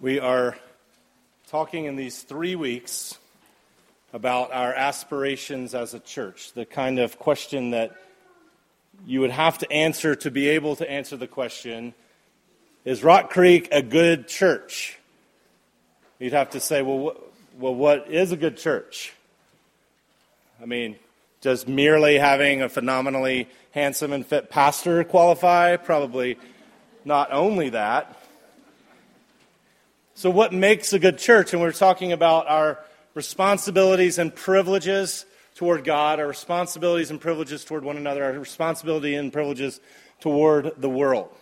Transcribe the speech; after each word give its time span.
We 0.00 0.18
are 0.18 0.56
talking 1.46 1.84
in 1.84 1.94
these 1.94 2.22
three 2.22 2.56
weeks 2.56 3.16
about 4.12 4.52
our 4.52 4.74
aspirations 4.74 5.72
as 5.72 5.94
a 5.94 6.00
church, 6.00 6.52
the 6.52 6.66
kind 6.66 6.98
of 6.98 7.16
question 7.20 7.70
that 7.70 7.92
you 9.06 9.20
would 9.20 9.30
have 9.30 9.58
to 9.58 9.70
answer 9.70 10.16
to 10.16 10.32
be 10.32 10.48
able 10.48 10.74
to 10.76 10.90
answer 10.90 11.16
the 11.16 11.28
question 11.28 11.94
Is 12.84 13.04
Rock 13.04 13.30
Creek 13.30 13.68
a 13.70 13.82
good 13.82 14.26
church? 14.26 14.98
You'd 16.18 16.32
have 16.32 16.50
to 16.50 16.60
say, 16.60 16.82
well, 16.82 17.10
wh- 17.10 17.62
well, 17.62 17.74
what 17.74 18.10
is 18.10 18.32
a 18.32 18.36
good 18.36 18.56
church? 18.56 19.12
I 20.60 20.66
mean, 20.66 20.96
does 21.40 21.68
merely 21.68 22.18
having 22.18 22.62
a 22.62 22.68
phenomenally 22.68 23.48
handsome 23.70 24.12
and 24.12 24.26
fit 24.26 24.50
pastor 24.50 25.04
qualify? 25.04 25.76
Probably 25.76 26.36
not 27.04 27.32
only 27.32 27.70
that. 27.70 28.23
So, 30.16 30.30
what 30.30 30.52
makes 30.52 30.92
a 30.92 31.00
good 31.00 31.18
church? 31.18 31.52
And 31.52 31.60
we're 31.60 31.72
talking 31.72 32.12
about 32.12 32.46
our 32.46 32.78
responsibilities 33.14 34.16
and 34.16 34.32
privileges 34.32 35.26
toward 35.56 35.82
God, 35.82 36.20
our 36.20 36.28
responsibilities 36.28 37.10
and 37.10 37.20
privileges 37.20 37.64
toward 37.64 37.82
one 37.82 37.96
another, 37.96 38.22
our 38.22 38.32
responsibility 38.32 39.16
and 39.16 39.32
privileges 39.32 39.80
toward 40.20 40.72
the 40.80 40.88
world. 40.88 41.34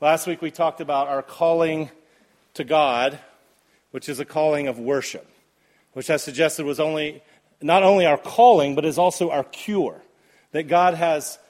Last 0.00 0.28
week 0.28 0.42
we 0.42 0.52
talked 0.52 0.80
about 0.80 1.08
our 1.08 1.22
calling 1.22 1.90
to 2.54 2.62
God, 2.62 3.18
which 3.90 4.08
is 4.08 4.20
a 4.20 4.24
calling 4.24 4.68
of 4.68 4.78
worship, 4.78 5.28
which 5.94 6.08
I 6.08 6.16
suggested 6.16 6.64
was 6.64 6.78
only 6.78 7.24
not 7.60 7.82
only 7.82 8.06
our 8.06 8.16
calling, 8.16 8.76
but 8.76 8.84
is 8.84 8.96
also 8.96 9.30
our 9.30 9.44
cure. 9.44 10.00
That 10.52 10.68
God 10.68 10.94
has 10.94 11.40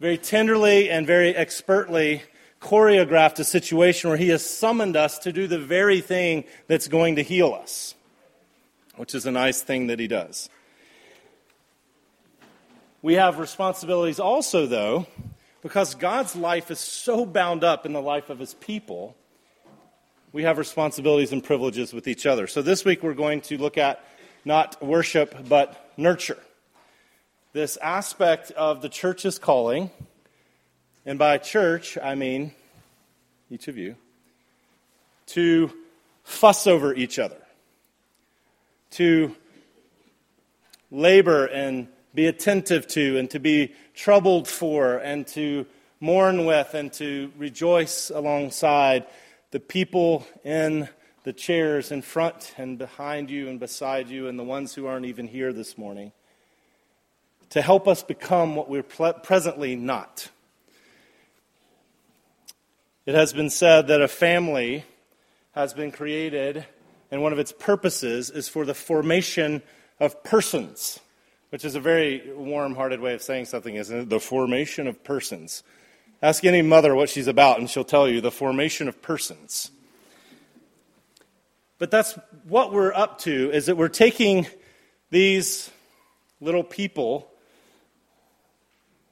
very 0.00 0.16
tenderly 0.16 0.88
and 0.88 1.06
very 1.06 1.36
expertly 1.36 2.22
choreographed 2.62 3.38
a 3.40 3.44
situation 3.44 4.08
where 4.08 4.16
He 4.16 4.28
has 4.28 4.44
summoned 4.44 4.96
us 4.96 5.18
to 5.18 5.32
do 5.32 5.46
the 5.46 5.58
very 5.58 6.00
thing 6.00 6.44
that's 6.68 6.88
going 6.88 7.16
to 7.16 7.22
heal 7.22 7.52
us, 7.52 7.94
which 8.96 9.14
is 9.14 9.26
a 9.26 9.32
nice 9.32 9.60
thing 9.60 9.88
that 9.88 9.98
He 9.98 10.06
does. 10.06 10.48
We 13.02 13.14
have 13.14 13.40
responsibilities 13.40 14.20
also, 14.20 14.66
though, 14.66 15.06
because 15.60 15.96
God's 15.96 16.36
life 16.36 16.70
is 16.70 16.78
so 16.78 17.26
bound 17.26 17.64
up 17.64 17.84
in 17.84 17.92
the 17.92 18.00
life 18.00 18.30
of 18.30 18.38
His 18.38 18.54
people. 18.54 19.16
We 20.32 20.44
have 20.44 20.56
responsibilities 20.56 21.32
and 21.32 21.42
privileges 21.42 21.92
with 21.92 22.06
each 22.06 22.26
other. 22.26 22.46
So 22.46 22.62
this 22.62 22.84
week 22.84 23.02
we're 23.02 23.14
going 23.14 23.40
to 23.42 23.58
look 23.58 23.76
at 23.76 24.04
not 24.44 24.80
worship, 24.82 25.48
but 25.48 25.92
nurture. 25.96 26.38
This 27.52 27.76
aspect 27.78 28.50
of 28.52 28.82
the 28.82 28.88
church's 28.88 29.38
calling 29.38 29.90
and 31.04 31.18
by 31.18 31.38
church, 31.38 31.98
I 32.02 32.14
mean 32.14 32.52
each 33.50 33.68
of 33.68 33.76
you, 33.76 33.96
to 35.26 35.70
fuss 36.24 36.66
over 36.66 36.94
each 36.94 37.18
other, 37.18 37.40
to 38.92 39.34
labor 40.90 41.46
and 41.46 41.88
be 42.14 42.26
attentive 42.26 42.86
to, 42.86 43.18
and 43.18 43.30
to 43.30 43.38
be 43.38 43.74
troubled 43.94 44.46
for, 44.46 44.98
and 44.98 45.26
to 45.26 45.66
mourn 46.00 46.44
with, 46.44 46.74
and 46.74 46.92
to 46.92 47.32
rejoice 47.36 48.10
alongside 48.10 49.06
the 49.50 49.60
people 49.60 50.26
in 50.44 50.88
the 51.24 51.32
chairs 51.32 51.92
in 51.92 52.02
front 52.02 52.54
and 52.58 52.78
behind 52.78 53.30
you 53.30 53.48
and 53.48 53.60
beside 53.60 54.08
you, 54.08 54.28
and 54.28 54.38
the 54.38 54.44
ones 54.44 54.74
who 54.74 54.86
aren't 54.86 55.06
even 55.06 55.26
here 55.26 55.52
this 55.52 55.78
morning, 55.78 56.12
to 57.50 57.62
help 57.62 57.86
us 57.86 58.02
become 58.02 58.56
what 58.56 58.68
we're 58.68 58.82
presently 58.82 59.76
not. 59.76 60.28
It 63.04 63.16
has 63.16 63.32
been 63.32 63.50
said 63.50 63.88
that 63.88 64.00
a 64.00 64.06
family 64.06 64.84
has 65.56 65.74
been 65.74 65.90
created, 65.90 66.64
and 67.10 67.20
one 67.20 67.32
of 67.32 67.40
its 67.40 67.50
purposes 67.50 68.30
is 68.30 68.48
for 68.48 68.64
the 68.64 68.74
formation 68.74 69.60
of 69.98 70.22
persons, 70.22 71.00
which 71.50 71.64
is 71.64 71.74
a 71.74 71.80
very 71.80 72.32
warm 72.32 72.76
hearted 72.76 73.00
way 73.00 73.14
of 73.14 73.20
saying 73.20 73.46
something, 73.46 73.74
isn't 73.74 73.98
it? 73.98 74.08
The 74.08 74.20
formation 74.20 74.86
of 74.86 75.02
persons. 75.02 75.64
Ask 76.22 76.44
any 76.44 76.62
mother 76.62 76.94
what 76.94 77.08
she's 77.08 77.26
about, 77.26 77.58
and 77.58 77.68
she'll 77.68 77.82
tell 77.82 78.06
you 78.06 78.20
the 78.20 78.30
formation 78.30 78.86
of 78.86 79.02
persons. 79.02 79.72
But 81.78 81.90
that's 81.90 82.16
what 82.46 82.72
we're 82.72 82.94
up 82.94 83.18
to, 83.22 83.50
is 83.50 83.66
that 83.66 83.76
we're 83.76 83.88
taking 83.88 84.46
these 85.10 85.72
little 86.40 86.62
people 86.62 87.31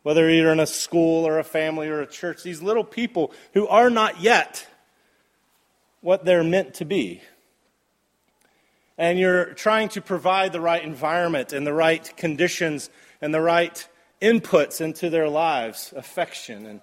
whether 0.03 0.31
you're 0.31 0.53
in 0.53 0.61
a 0.61 0.67
school 0.67 1.27
or 1.27 1.39
a 1.39 1.45
family 1.45 1.89
or 1.89 2.01
a 2.01 2.07
church, 2.07 2.43
these 2.43 2.63
little 2.63 2.85
people 2.85 3.33
who 3.53 3.67
are 3.69 3.91
not 3.91 4.21
yet 4.21 4.67
what 6.01 6.25
they're 6.25 6.45
meant 6.45 6.75
to 6.75 6.85
be. 6.85 7.21
And 8.97 9.19
you're 9.19 9.47
trying 9.55 9.89
to 9.91 10.01
provide 10.01 10.53
the 10.53 10.61
right 10.61 10.83
environment 10.83 11.53
and 11.53 11.67
the 11.67 11.73
right 11.73 12.17
conditions 12.17 12.91
and 13.21 13.33
the 13.33 13.41
right 13.41 13.87
inputs 14.21 14.81
into 14.81 15.09
their 15.09 15.29
lives 15.29 15.93
affection 15.97 16.67
and 16.67 16.81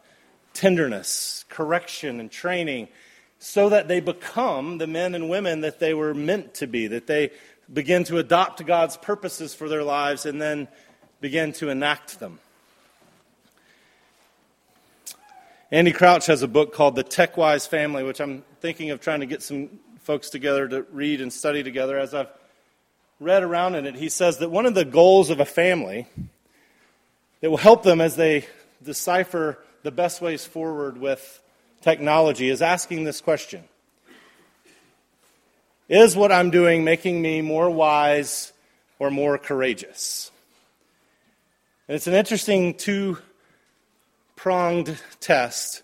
tenderness, 0.53 1.45
correction 1.49 2.19
and 2.19 2.31
training 2.31 2.87
so 3.39 3.69
that 3.69 3.87
they 3.87 3.99
become 3.99 4.79
the 4.79 4.87
men 4.87 5.13
and 5.13 5.29
women 5.29 5.61
that 5.61 5.79
they 5.79 5.93
were 5.93 6.13
meant 6.13 6.55
to 6.55 6.65
be, 6.65 6.87
that 6.87 7.05
they 7.05 7.29
begin 7.71 8.03
to 8.05 8.17
adopt 8.17 8.65
God's 8.65 8.97
purposes 8.97 9.53
for 9.53 9.69
their 9.69 9.83
lives 9.83 10.25
and 10.25 10.41
then 10.41 10.67
begin 11.21 11.53
to 11.53 11.69
enact 11.69 12.19
them. 12.19 12.39
Andy 15.69 15.91
Crouch 15.91 16.27
has 16.27 16.43
a 16.43 16.47
book 16.47 16.73
called 16.73 16.95
The 16.95 17.03
TechWise 17.03 17.67
Family, 17.67 18.01
which 18.01 18.21
I'm 18.21 18.45
thinking 18.61 18.91
of 18.91 19.01
trying 19.01 19.19
to 19.19 19.25
get 19.25 19.43
some 19.43 19.67
folks 19.99 20.29
together 20.29 20.65
to 20.65 20.83
read 20.93 21.19
and 21.19 21.31
study 21.31 21.61
together. 21.61 21.99
As 21.99 22.13
I've 22.13 22.29
read 23.19 23.43
around 23.43 23.75
in 23.75 23.85
it, 23.85 23.95
he 23.95 24.07
says 24.07 24.37
that 24.37 24.49
one 24.49 24.65
of 24.65 24.75
the 24.75 24.85
goals 24.85 25.29
of 25.29 25.41
a 25.41 25.45
family 25.45 26.07
that 27.41 27.49
will 27.49 27.57
help 27.57 27.83
them 27.83 27.99
as 27.99 28.15
they 28.15 28.45
decipher 28.81 29.59
the 29.83 29.91
best 29.91 30.21
ways 30.21 30.45
forward 30.45 30.97
with 30.97 31.41
technology 31.81 32.49
is 32.49 32.61
asking 32.61 33.03
this 33.03 33.19
question 33.19 33.65
Is 35.89 36.15
what 36.15 36.31
I'm 36.31 36.49
doing 36.49 36.85
making 36.85 37.21
me 37.21 37.41
more 37.41 37.69
wise 37.69 38.53
or 38.99 39.11
more 39.11 39.37
courageous? 39.37 40.31
And 41.89 41.95
it's 41.97 42.07
an 42.07 42.13
interesting 42.13 42.73
two 42.73 43.17
pronged 44.37 44.97
test 45.19 45.83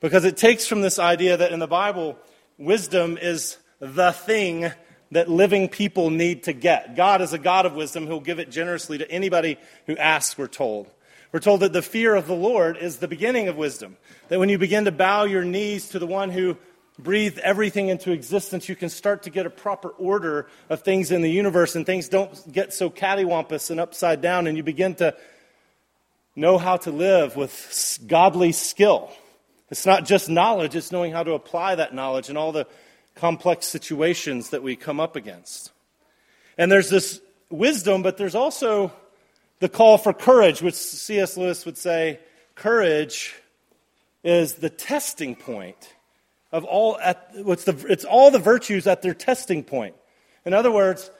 because 0.00 0.24
it 0.24 0.38
takes 0.38 0.66
from 0.66 0.80
this 0.80 0.98
idea 0.98 1.36
that 1.36 1.52
in 1.52 1.58
the 1.58 1.66
Bible, 1.66 2.16
wisdom 2.56 3.18
is 3.20 3.58
the 3.80 4.12
thing 4.12 4.72
that 5.10 5.28
living 5.28 5.68
people 5.68 6.08
need 6.08 6.44
to 6.44 6.52
get. 6.52 6.96
God 6.96 7.20
is 7.20 7.32
a 7.32 7.38
God 7.38 7.66
of 7.66 7.74
wisdom 7.74 8.06
who'll 8.06 8.20
give 8.20 8.38
it 8.38 8.50
generously 8.50 8.96
to 8.98 9.10
anybody 9.10 9.58
who 9.86 9.96
asks, 9.96 10.38
we're 10.38 10.46
told. 10.46 10.88
We're 11.32 11.40
told 11.40 11.60
that 11.60 11.72
the 11.72 11.82
fear 11.82 12.14
of 12.14 12.26
the 12.26 12.34
Lord 12.34 12.76
is 12.76 12.96
the 12.96 13.08
beginning 13.08 13.48
of 13.48 13.56
wisdom. 13.56 13.96
That 14.28 14.38
when 14.38 14.48
you 14.48 14.58
begin 14.58 14.84
to 14.86 14.92
bow 14.92 15.24
your 15.24 15.44
knees 15.44 15.90
to 15.90 15.98
the 15.98 16.06
one 16.06 16.30
who 16.30 16.56
breathed 16.98 17.38
everything 17.40 17.88
into 17.88 18.12
existence, 18.12 18.68
you 18.68 18.76
can 18.76 18.88
start 18.88 19.24
to 19.24 19.30
get 19.30 19.46
a 19.46 19.50
proper 19.50 19.88
order 19.90 20.46
of 20.68 20.82
things 20.82 21.10
in 21.10 21.22
the 21.22 21.30
universe 21.30 21.74
and 21.74 21.84
things 21.84 22.08
don't 22.08 22.52
get 22.52 22.72
so 22.72 22.88
cattywampus 22.88 23.70
and 23.70 23.80
upside 23.80 24.20
down 24.20 24.46
and 24.46 24.56
you 24.56 24.62
begin 24.62 24.94
to 24.96 25.16
know 26.36 26.58
how 26.58 26.76
to 26.78 26.90
live 26.90 27.36
with 27.36 27.98
godly 28.06 28.52
skill. 28.52 29.10
It's 29.70 29.86
not 29.86 30.04
just 30.04 30.28
knowledge, 30.28 30.74
it's 30.74 30.92
knowing 30.92 31.12
how 31.12 31.22
to 31.22 31.32
apply 31.32 31.76
that 31.76 31.94
knowledge 31.94 32.28
in 32.28 32.36
all 32.36 32.52
the 32.52 32.66
complex 33.14 33.66
situations 33.66 34.50
that 34.50 34.62
we 34.62 34.76
come 34.76 35.00
up 35.00 35.16
against. 35.16 35.72
And 36.58 36.70
there's 36.70 36.90
this 36.90 37.20
wisdom, 37.50 38.02
but 38.02 38.16
there's 38.16 38.34
also 38.34 38.92
the 39.60 39.68
call 39.68 39.98
for 39.98 40.12
courage, 40.12 40.62
which 40.62 40.74
C.S. 40.74 41.36
Lewis 41.36 41.64
would 41.66 41.78
say 41.78 42.18
courage 42.54 43.34
is 44.24 44.54
the 44.54 44.70
testing 44.70 45.36
point 45.36 45.94
of 46.52 46.64
all 46.64 46.98
at, 46.98 47.30
what's 47.34 47.64
the, 47.64 47.76
it's 47.88 48.04
all 48.04 48.30
the 48.30 48.38
virtues 48.38 48.86
at 48.86 49.02
their 49.02 49.14
testing 49.14 49.62
point. 49.62 49.94
In 50.44 50.52
other 50.52 50.70
words, 50.70 51.10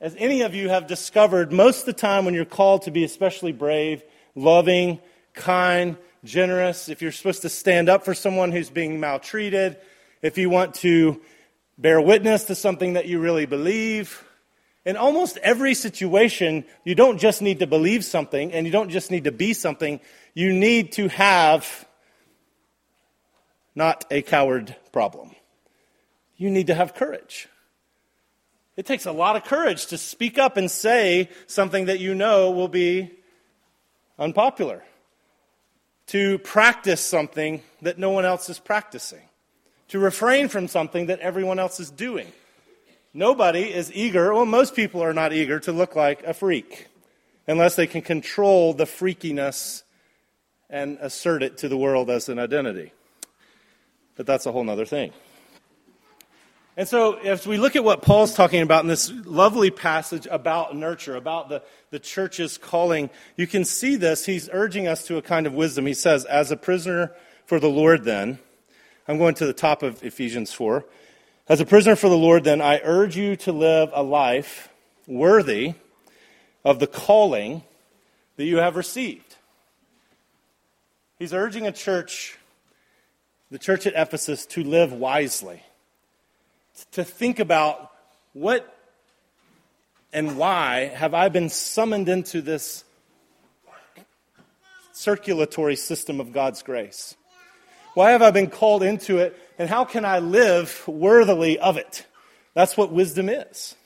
as 0.00 0.14
any 0.18 0.42
of 0.42 0.54
you 0.54 0.68
have 0.68 0.86
discovered, 0.86 1.52
most 1.52 1.80
of 1.80 1.86
the 1.86 1.92
time 1.92 2.24
when 2.24 2.34
you're 2.34 2.44
called 2.44 2.82
to 2.82 2.90
be 2.90 3.04
especially 3.04 3.52
brave, 3.52 4.02
loving, 4.34 5.00
kind, 5.34 5.96
generous, 6.24 6.88
if 6.88 7.02
you're 7.02 7.12
supposed 7.12 7.42
to 7.42 7.48
stand 7.48 7.88
up 7.88 8.04
for 8.04 8.14
someone 8.14 8.52
who's 8.52 8.70
being 8.70 9.00
maltreated, 9.00 9.76
if 10.22 10.38
you 10.38 10.50
want 10.50 10.74
to 10.76 11.20
bear 11.78 12.00
witness 12.00 12.44
to 12.44 12.54
something 12.54 12.92
that 12.92 13.06
you 13.06 13.18
really 13.18 13.46
believe. 13.46 14.22
In 14.84 14.96
almost 14.96 15.38
every 15.38 15.74
situation, 15.74 16.64
you 16.84 16.94
don't 16.94 17.18
just 17.18 17.42
need 17.42 17.60
to 17.60 17.66
believe 17.66 18.04
something 18.04 18.52
and 18.52 18.66
you 18.66 18.72
don't 18.72 18.90
just 18.90 19.10
need 19.10 19.24
to 19.24 19.32
be 19.32 19.54
something, 19.54 20.00
you 20.34 20.52
need 20.52 20.92
to 20.92 21.08
have 21.08 21.86
not 23.74 24.04
a 24.10 24.22
coward 24.22 24.76
problem. 24.92 25.30
You 26.36 26.50
need 26.50 26.66
to 26.68 26.74
have 26.74 26.94
courage. 26.94 27.48
It 28.76 28.86
takes 28.86 29.06
a 29.06 29.12
lot 29.12 29.36
of 29.36 29.44
courage 29.44 29.86
to 29.86 29.98
speak 29.98 30.38
up 30.38 30.56
and 30.56 30.70
say 30.70 31.28
something 31.46 31.86
that 31.86 32.00
you 32.00 32.14
know 32.14 32.50
will 32.50 32.68
be 32.68 33.10
unpopular, 34.20 34.84
to 36.08 36.38
practice 36.38 37.00
something 37.00 37.62
that 37.82 37.98
no 37.98 38.10
one 38.10 38.24
else 38.24 38.48
is 38.48 38.58
practicing, 38.58 39.22
to 39.88 39.98
refrain 39.98 40.48
from 40.48 40.68
something 40.68 41.06
that 41.06 41.18
everyone 41.20 41.58
else 41.58 41.80
is 41.80 41.90
doing. 41.90 42.30
Nobody 43.12 43.62
is 43.62 43.92
eager, 43.92 44.32
well, 44.32 44.46
most 44.46 44.76
people 44.76 45.02
are 45.02 45.14
not 45.14 45.32
eager 45.32 45.58
to 45.60 45.72
look 45.72 45.96
like 45.96 46.22
a 46.22 46.34
freak 46.34 46.86
unless 47.48 47.74
they 47.74 47.86
can 47.86 48.02
control 48.02 48.74
the 48.74 48.84
freakiness 48.84 49.82
and 50.68 50.98
assert 51.00 51.42
it 51.42 51.58
to 51.58 51.68
the 51.68 51.76
world 51.76 52.10
as 52.10 52.28
an 52.28 52.38
identity. 52.38 52.92
But 54.16 54.26
that's 54.26 54.46
a 54.46 54.52
whole 54.52 54.68
other 54.70 54.84
thing. 54.84 55.12
And 56.80 56.88
so, 56.88 57.16
as 57.16 57.46
we 57.46 57.58
look 57.58 57.76
at 57.76 57.84
what 57.84 58.00
Paul's 58.00 58.32
talking 58.32 58.62
about 58.62 58.84
in 58.84 58.88
this 58.88 59.12
lovely 59.26 59.70
passage 59.70 60.26
about 60.30 60.74
nurture, 60.74 61.14
about 61.14 61.50
the, 61.50 61.62
the 61.90 61.98
church's 61.98 62.56
calling, 62.56 63.10
you 63.36 63.46
can 63.46 63.66
see 63.66 63.96
this. 63.96 64.24
He's 64.24 64.48
urging 64.50 64.88
us 64.88 65.04
to 65.08 65.18
a 65.18 65.22
kind 65.22 65.46
of 65.46 65.52
wisdom. 65.52 65.84
He 65.84 65.92
says, 65.92 66.24
As 66.24 66.50
a 66.50 66.56
prisoner 66.56 67.12
for 67.44 67.60
the 67.60 67.68
Lord, 67.68 68.04
then, 68.04 68.38
I'm 69.06 69.18
going 69.18 69.34
to 69.34 69.44
the 69.44 69.52
top 69.52 69.82
of 69.82 70.02
Ephesians 70.02 70.54
4. 70.54 70.86
As 71.50 71.60
a 71.60 71.66
prisoner 71.66 71.96
for 71.96 72.08
the 72.08 72.16
Lord, 72.16 72.44
then, 72.44 72.62
I 72.62 72.80
urge 72.82 73.14
you 73.14 73.36
to 73.36 73.52
live 73.52 73.90
a 73.92 74.02
life 74.02 74.70
worthy 75.06 75.74
of 76.64 76.78
the 76.78 76.86
calling 76.86 77.62
that 78.36 78.44
you 78.44 78.56
have 78.56 78.76
received. 78.76 79.36
He's 81.18 81.34
urging 81.34 81.66
a 81.66 81.72
church, 81.72 82.38
the 83.50 83.58
church 83.58 83.86
at 83.86 83.92
Ephesus, 83.94 84.46
to 84.46 84.64
live 84.64 84.94
wisely, 84.94 85.62
to 86.92 87.04
think 87.04 87.38
about 87.38 87.90
what 88.32 88.76
and 90.12 90.36
why 90.36 90.86
have 90.94 91.14
I 91.14 91.28
been 91.28 91.48
summoned 91.48 92.08
into 92.08 92.42
this 92.42 92.84
circulatory 94.92 95.76
system 95.76 96.20
of 96.20 96.32
God's 96.32 96.62
grace? 96.62 97.16
Why 97.94 98.10
have 98.10 98.22
I 98.22 98.30
been 98.30 98.48
called 98.48 98.82
into 98.82 99.18
it? 99.18 99.36
And 99.58 99.68
how 99.68 99.84
can 99.84 100.04
I 100.04 100.18
live 100.18 100.86
worthily 100.86 101.58
of 101.58 101.76
it? 101.76 102.06
That's 102.54 102.76
what 102.76 102.92
wisdom 102.92 103.28
is. 103.28 103.76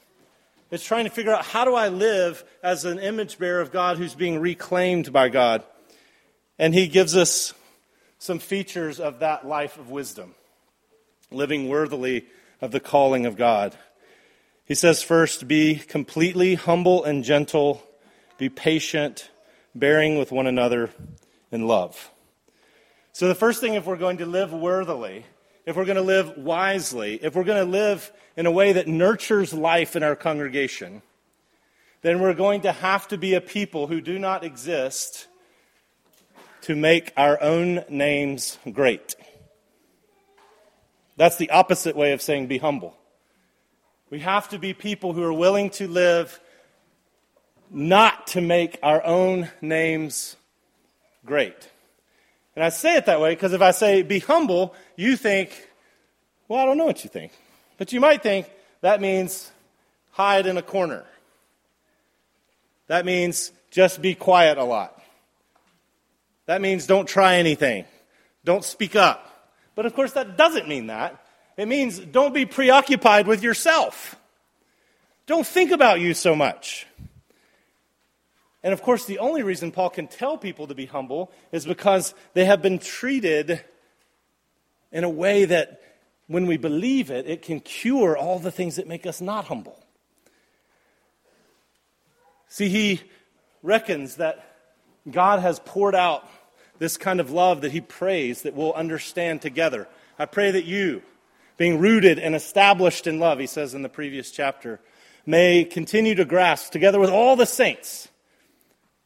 It's 0.70 0.84
trying 0.84 1.04
to 1.04 1.10
figure 1.10 1.32
out 1.32 1.44
how 1.44 1.64
do 1.64 1.74
I 1.74 1.88
live 1.88 2.44
as 2.62 2.84
an 2.84 2.98
image 2.98 3.38
bearer 3.38 3.60
of 3.60 3.70
God 3.70 3.96
who's 3.96 4.14
being 4.14 4.40
reclaimed 4.40 5.12
by 5.12 5.28
God. 5.28 5.62
And 6.58 6.74
he 6.74 6.88
gives 6.88 7.16
us 7.16 7.52
some 8.18 8.38
features 8.38 9.00
of 9.00 9.20
that 9.20 9.46
life 9.46 9.78
of 9.78 9.90
wisdom, 9.90 10.34
living 11.30 11.68
worthily 11.68 12.24
of 12.64 12.70
the 12.70 12.80
calling 12.80 13.26
of 13.26 13.36
God. 13.36 13.76
He 14.64 14.74
says, 14.74 15.02
first, 15.02 15.46
be 15.46 15.76
completely 15.76 16.54
humble 16.54 17.04
and 17.04 17.22
gentle, 17.22 17.82
be 18.38 18.48
patient, 18.48 19.30
bearing 19.74 20.18
with 20.18 20.32
one 20.32 20.46
another 20.46 20.88
in 21.52 21.66
love. 21.66 22.10
So, 23.12 23.28
the 23.28 23.34
first 23.34 23.60
thing, 23.60 23.74
if 23.74 23.84
we're 23.84 23.98
going 23.98 24.16
to 24.16 24.26
live 24.26 24.50
worthily, 24.50 25.26
if 25.66 25.76
we're 25.76 25.84
going 25.84 25.96
to 25.96 26.02
live 26.02 26.38
wisely, 26.38 27.22
if 27.22 27.34
we're 27.34 27.44
going 27.44 27.62
to 27.62 27.70
live 27.70 28.10
in 28.34 28.46
a 28.46 28.50
way 28.50 28.72
that 28.72 28.88
nurtures 28.88 29.52
life 29.52 29.94
in 29.94 30.02
our 30.02 30.16
congregation, 30.16 31.02
then 32.00 32.18
we're 32.18 32.32
going 32.32 32.62
to 32.62 32.72
have 32.72 33.06
to 33.08 33.18
be 33.18 33.34
a 33.34 33.42
people 33.42 33.88
who 33.88 34.00
do 34.00 34.18
not 34.18 34.42
exist 34.42 35.28
to 36.62 36.74
make 36.74 37.12
our 37.14 37.38
own 37.42 37.84
names 37.90 38.58
great. 38.72 39.16
That's 41.16 41.36
the 41.36 41.50
opposite 41.50 41.96
way 41.96 42.12
of 42.12 42.22
saying 42.22 42.46
be 42.46 42.58
humble. 42.58 42.96
We 44.10 44.20
have 44.20 44.48
to 44.50 44.58
be 44.58 44.74
people 44.74 45.12
who 45.12 45.22
are 45.22 45.32
willing 45.32 45.70
to 45.70 45.88
live 45.88 46.40
not 47.70 48.28
to 48.28 48.40
make 48.40 48.78
our 48.82 49.04
own 49.04 49.50
names 49.60 50.36
great. 51.24 51.70
And 52.54 52.64
I 52.64 52.68
say 52.68 52.96
it 52.96 53.06
that 53.06 53.20
way 53.20 53.34
because 53.34 53.52
if 53.52 53.62
I 53.62 53.72
say 53.72 54.02
be 54.02 54.20
humble, 54.20 54.74
you 54.96 55.16
think, 55.16 55.68
well, 56.46 56.60
I 56.60 56.64
don't 56.64 56.78
know 56.78 56.84
what 56.84 57.02
you 57.02 57.10
think. 57.10 57.32
But 57.78 57.92
you 57.92 58.00
might 58.00 58.22
think 58.22 58.48
that 58.80 59.00
means 59.00 59.50
hide 60.12 60.46
in 60.46 60.56
a 60.56 60.62
corner. 60.62 61.04
That 62.86 63.04
means 63.04 63.50
just 63.70 64.00
be 64.00 64.14
quiet 64.14 64.58
a 64.58 64.64
lot. 64.64 65.00
That 66.46 66.60
means 66.60 66.86
don't 66.86 67.08
try 67.08 67.36
anything. 67.36 67.86
Don't 68.44 68.62
speak 68.62 68.94
up. 68.94 69.33
But 69.74 69.86
of 69.86 69.94
course, 69.94 70.12
that 70.12 70.36
doesn't 70.36 70.68
mean 70.68 70.86
that. 70.88 71.24
It 71.56 71.66
means 71.66 71.98
don't 71.98 72.34
be 72.34 72.46
preoccupied 72.46 73.26
with 73.26 73.42
yourself. 73.42 74.16
Don't 75.26 75.46
think 75.46 75.70
about 75.70 76.00
you 76.00 76.14
so 76.14 76.34
much. 76.34 76.86
And 78.62 78.72
of 78.72 78.82
course, 78.82 79.04
the 79.04 79.18
only 79.18 79.42
reason 79.42 79.72
Paul 79.72 79.90
can 79.90 80.06
tell 80.06 80.38
people 80.38 80.66
to 80.68 80.74
be 80.74 80.86
humble 80.86 81.30
is 81.52 81.66
because 81.66 82.14
they 82.32 82.46
have 82.46 82.62
been 82.62 82.78
treated 82.78 83.62
in 84.90 85.04
a 85.04 85.08
way 85.08 85.44
that 85.44 85.82
when 86.26 86.46
we 86.46 86.56
believe 86.56 87.10
it, 87.10 87.26
it 87.26 87.42
can 87.42 87.60
cure 87.60 88.16
all 88.16 88.38
the 88.38 88.50
things 88.50 88.76
that 88.76 88.86
make 88.86 89.06
us 89.06 89.20
not 89.20 89.46
humble. 89.46 89.78
See, 92.48 92.68
he 92.68 93.02
reckons 93.62 94.16
that 94.16 94.56
God 95.10 95.40
has 95.40 95.58
poured 95.58 95.94
out 95.94 96.26
this 96.84 96.98
kind 96.98 97.18
of 97.18 97.30
love 97.30 97.62
that 97.62 97.72
he 97.72 97.80
prays 97.80 98.42
that 98.42 98.52
we'll 98.52 98.74
understand 98.74 99.40
together. 99.40 99.88
I 100.18 100.26
pray 100.26 100.50
that 100.50 100.66
you, 100.66 101.02
being 101.56 101.78
rooted 101.78 102.18
and 102.18 102.34
established 102.34 103.06
in 103.06 103.18
love, 103.18 103.38
he 103.38 103.46
says 103.46 103.72
in 103.72 103.80
the 103.80 103.88
previous 103.88 104.30
chapter, 104.30 104.80
may 105.24 105.64
continue 105.64 106.14
to 106.14 106.26
grasp, 106.26 106.72
together 106.72 107.00
with 107.00 107.08
all 107.08 107.36
the 107.36 107.46
saints, 107.46 108.08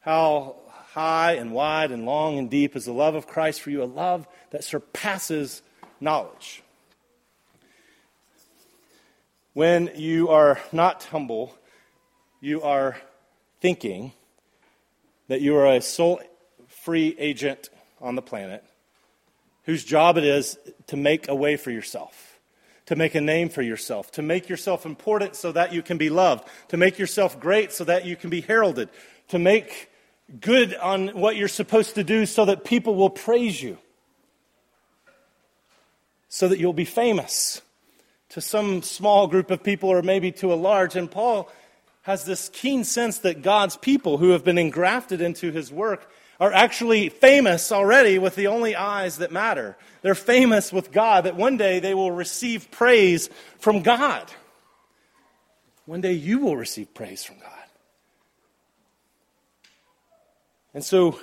how 0.01 0.57
high 0.91 1.35
and 1.35 1.53
wide 1.53 1.91
and 1.91 2.05
long 2.05 2.37
and 2.37 2.49
deep 2.49 2.75
is 2.75 2.83
the 2.83 2.91
love 2.91 3.15
of 3.15 3.27
Christ 3.27 3.61
for 3.61 3.69
you, 3.69 3.81
a 3.81 3.85
love 3.85 4.27
that 4.49 4.65
surpasses 4.65 5.61
knowledge. 6.01 6.61
When 9.53 9.89
you 9.95 10.27
are 10.27 10.59
not 10.73 11.05
humble, 11.05 11.55
you 12.41 12.61
are 12.61 12.97
thinking 13.61 14.11
that 15.29 15.39
you 15.39 15.55
are 15.55 15.65
a 15.65 15.81
sole 15.81 16.19
free 16.83 17.15
agent 17.17 17.69
on 18.01 18.15
the 18.15 18.21
planet 18.21 18.63
whose 19.69 19.83
job 19.83 20.17
it 20.17 20.23
is 20.23 20.57
to 20.87 20.97
make 20.97 21.27
a 21.27 21.35
way 21.35 21.55
for 21.55 21.69
yourself, 21.69 22.39
to 22.87 22.95
make 22.95 23.13
a 23.13 23.21
name 23.21 23.49
for 23.49 23.61
yourself, 23.61 24.11
to 24.11 24.21
make 24.21 24.49
yourself 24.49 24.83
important 24.85 25.35
so 25.35 25.51
that 25.51 25.71
you 25.71 25.83
can 25.83 25.97
be 25.97 26.09
loved, 26.09 26.47
to 26.69 26.75
make 26.75 26.97
yourself 26.97 27.39
great 27.39 27.71
so 27.71 27.83
that 27.83 28.03
you 28.03 28.15
can 28.15 28.31
be 28.31 28.41
heralded, 28.41 28.89
to 29.27 29.37
make 29.37 29.89
good 30.41 30.73
on 30.75 31.09
what 31.09 31.35
you're 31.35 31.47
supposed 31.47 31.95
to 31.95 32.03
do 32.03 32.25
so 32.25 32.45
that 32.45 32.63
people 32.63 32.95
will 32.95 33.11
praise 33.11 33.61
you, 33.61 33.77
so 36.29 36.47
that 36.47 36.59
you'll 36.59 36.73
be 36.73 36.85
famous 36.85 37.61
to 38.29 38.41
some 38.41 38.81
small 38.81 39.27
group 39.27 39.51
of 39.51 39.63
people 39.63 39.89
or 39.89 40.01
maybe 40.01 40.31
to 40.31 40.51
a 40.51 40.55
large. 40.55 40.95
And 40.95 41.11
Paul 41.11 41.51
has 42.03 42.25
this 42.25 42.49
keen 42.49 42.83
sense 42.83 43.19
that 43.19 43.41
God's 43.41 43.77
people 43.77 44.17
who 44.17 44.29
have 44.29 44.43
been 44.43 44.57
engrafted 44.57 45.21
into 45.21 45.51
his 45.51 45.71
work 45.71 46.09
are 46.39 46.53
actually 46.53 47.09
famous 47.09 47.71
already 47.71 48.17
with 48.17 48.35
the 48.35 48.47
only 48.47 48.75
eyes 48.75 49.17
that 49.17 49.31
matter. 49.31 49.77
They're 50.01 50.15
famous 50.15 50.71
with 50.71 50.91
God, 50.91 51.25
that 51.25 51.35
one 51.35 51.57
day 51.57 51.79
they 51.79 51.93
will 51.93 52.11
receive 52.11 52.71
praise 52.71 53.29
from 53.57 53.81
God. 53.81 54.31
One 55.85 56.01
day 56.01 56.13
you 56.13 56.39
will 56.39 56.55
receive 56.55 56.93
praise 56.93 57.23
from 57.23 57.39
God. 57.39 57.49
And 60.73 60.83
so, 60.83 61.19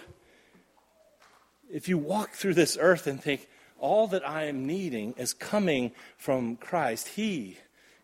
if 1.73 1.89
you 1.89 1.97
walk 1.97 2.33
through 2.33 2.55
this 2.55 2.77
earth 2.79 3.07
and 3.07 3.23
think, 3.23 3.49
all 3.79 4.07
that 4.09 4.27
I 4.29 4.45
am 4.45 4.67
needing 4.67 5.15
is 5.17 5.33
coming 5.33 5.93
from 6.17 6.57
Christ, 6.57 7.09
He 7.09 7.59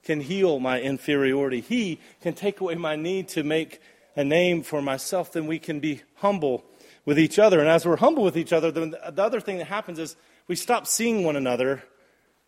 can 0.05 0.21
heal 0.21 0.61
my 0.61 0.81
inferiority, 0.81 1.61
He 1.61 2.01
can 2.21 2.35
take 2.35 2.61
away 2.61 2.75
my 2.77 2.97
need 2.97 3.29
to 3.29 3.43
make 3.43 3.81
a 4.15 4.25
name 4.25 4.63
for 4.63 4.81
myself, 4.81 5.33
then 5.33 5.47
we 5.47 5.59
can 5.59 5.81
be 5.81 6.03
humble 6.17 6.65
with 7.05 7.19
each 7.19 7.39
other. 7.39 7.61
And 7.61 7.69
as 7.69 7.85
we're 7.85 7.97
humble 7.97 8.23
with 8.23 8.37
each 8.37 8.53
other, 8.53 8.71
then 8.71 8.91
the 8.91 9.23
other 9.23 9.41
thing 9.41 9.59
that 9.59 9.67
happens 9.67 9.99
is 9.99 10.17
we 10.49 10.57
stop 10.57 10.87
seeing 10.87 11.25
one 11.25 11.37
another 11.37 11.83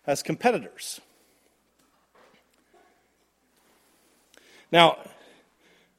as 0.06 0.22
competitors. 0.22 1.00
Now, 4.70 4.98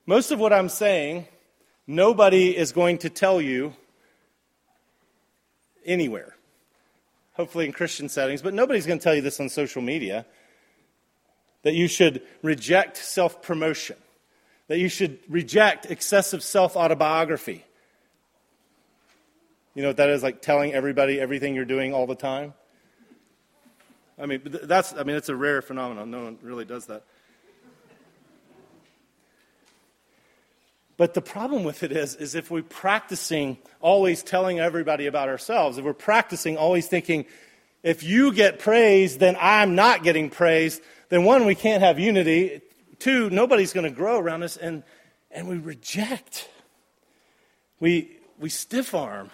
most 0.05 0.31
of 0.31 0.39
what 0.39 0.53
I'm 0.53 0.69
saying, 0.69 1.27
nobody 1.87 2.55
is 2.55 2.71
going 2.71 2.99
to 2.99 3.09
tell 3.09 3.41
you 3.41 3.73
anywhere. 5.85 6.35
Hopefully, 7.33 7.65
in 7.65 7.73
Christian 7.73 8.07
settings, 8.07 8.41
but 8.41 8.53
nobody's 8.53 8.85
going 8.85 8.99
to 8.99 9.03
tell 9.03 9.15
you 9.15 9.21
this 9.21 9.39
on 9.39 9.49
social 9.49 9.81
media 9.81 10.25
that 11.63 11.73
you 11.73 11.87
should 11.87 12.21
reject 12.41 12.95
self 12.95 13.41
promotion, 13.41 13.97
that 14.67 14.77
you 14.77 14.87
should 14.87 15.19
reject 15.27 15.85
excessive 15.87 16.43
self 16.43 16.77
autobiography, 16.77 17.65
you 19.75 19.81
know 19.81 19.89
what 19.89 19.97
that 19.97 20.09
is? 20.09 20.23
Like 20.23 20.41
telling 20.41 20.73
everybody 20.73 21.19
everything 21.19 21.53
you're 21.53 21.65
doing 21.65 21.93
all 21.93 22.07
the 22.07 22.15
time? 22.15 22.53
I 24.17 24.25
mean, 24.25 24.41
that's, 24.45 24.93
I 24.93 25.03
mean, 25.03 25.17
it's 25.17 25.27
a 25.27 25.35
rare 25.35 25.61
phenomenon. 25.61 26.09
No 26.09 26.23
one 26.23 26.37
really 26.41 26.63
does 26.63 26.85
that. 26.85 27.03
But 30.97 31.13
the 31.13 31.21
problem 31.21 31.65
with 31.65 31.83
it 31.83 31.91
is, 31.91 32.15
is 32.15 32.35
if 32.35 32.49
we're 32.49 32.63
practicing 32.63 33.57
always 33.81 34.23
telling 34.23 34.61
everybody 34.61 35.07
about 35.07 35.27
ourselves, 35.27 35.77
if 35.77 35.83
we're 35.83 35.93
practicing 35.93 36.57
always 36.57 36.87
thinking, 36.87 37.25
if 37.83 38.01
you 38.01 38.31
get 38.31 38.59
praised, 38.59 39.19
then 39.19 39.35
I'm 39.37 39.75
not 39.75 40.03
getting 40.03 40.29
praised, 40.29 40.81
then 41.09 41.25
one, 41.25 41.45
we 41.45 41.53
can't 41.53 41.83
have 41.83 41.99
unity. 41.99 42.61
Two, 42.97 43.29
nobody's 43.29 43.73
going 43.73 43.83
to 43.83 43.95
grow 43.95 44.17
around 44.17 44.43
us, 44.43 44.55
and, 44.55 44.83
and 45.31 45.49
we 45.49 45.57
reject. 45.57 46.49
We, 47.81 48.17
we 48.39 48.47
stiff 48.47 48.95
arm 48.95 49.31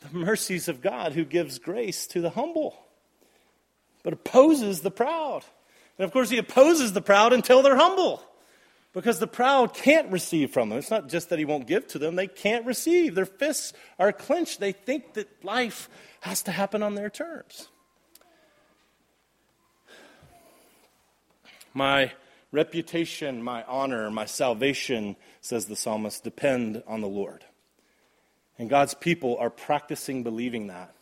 the 0.00 0.16
mercies 0.16 0.68
of 0.68 0.80
God 0.80 1.12
who 1.12 1.24
gives 1.24 1.58
grace 1.58 2.06
to 2.08 2.20
the 2.20 2.30
humble, 2.30 2.76
but 4.02 4.12
opposes 4.12 4.80
the 4.80 4.90
proud. 4.90 5.44
And 5.98 6.04
of 6.04 6.12
course, 6.12 6.30
he 6.30 6.38
opposes 6.38 6.92
the 6.92 7.02
proud 7.02 7.32
until 7.32 7.62
they're 7.62 7.76
humble. 7.76 8.22
Because 8.92 9.20
the 9.20 9.28
proud 9.28 9.72
can't 9.72 10.10
receive 10.10 10.50
from 10.50 10.68
them. 10.68 10.78
It's 10.78 10.90
not 10.90 11.08
just 11.08 11.28
that 11.28 11.38
he 11.38 11.44
won't 11.44 11.68
give 11.68 11.86
to 11.88 11.98
them, 11.98 12.16
they 12.16 12.26
can't 12.26 12.66
receive. 12.66 13.14
Their 13.14 13.24
fists 13.24 13.72
are 14.00 14.12
clenched. 14.12 14.58
They 14.58 14.72
think 14.72 15.14
that 15.14 15.44
life 15.44 15.88
has 16.22 16.42
to 16.44 16.50
happen 16.50 16.82
on 16.82 16.96
their 16.96 17.08
terms. 17.08 17.68
My 21.72 22.12
reputation, 22.50 23.44
my 23.44 23.62
honor, 23.62 24.10
my 24.10 24.24
salvation, 24.24 25.14
says 25.40 25.66
the 25.66 25.76
psalmist, 25.76 26.24
depend 26.24 26.82
on 26.88 27.00
the 27.00 27.08
Lord. 27.08 27.44
And 28.60 28.68
God's 28.68 28.92
people 28.92 29.38
are 29.40 29.48
practicing 29.48 30.22
believing 30.22 30.66
that. 30.66 30.94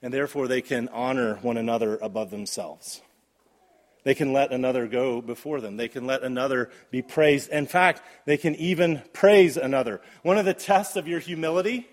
And 0.00 0.14
therefore, 0.14 0.46
they 0.46 0.62
can 0.62 0.88
honor 0.90 1.40
one 1.42 1.56
another 1.56 1.96
above 1.96 2.30
themselves. 2.30 3.00
They 4.04 4.14
can 4.14 4.32
let 4.32 4.52
another 4.52 4.86
go 4.86 5.20
before 5.20 5.60
them. 5.60 5.76
They 5.76 5.88
can 5.88 6.06
let 6.06 6.22
another 6.22 6.70
be 6.92 7.02
praised. 7.02 7.50
In 7.50 7.66
fact, 7.66 8.00
they 8.26 8.36
can 8.36 8.54
even 8.54 9.02
praise 9.12 9.56
another. 9.56 10.02
One 10.22 10.38
of 10.38 10.44
the 10.44 10.54
tests 10.54 10.94
of 10.94 11.08
your 11.08 11.18
humility 11.18 11.88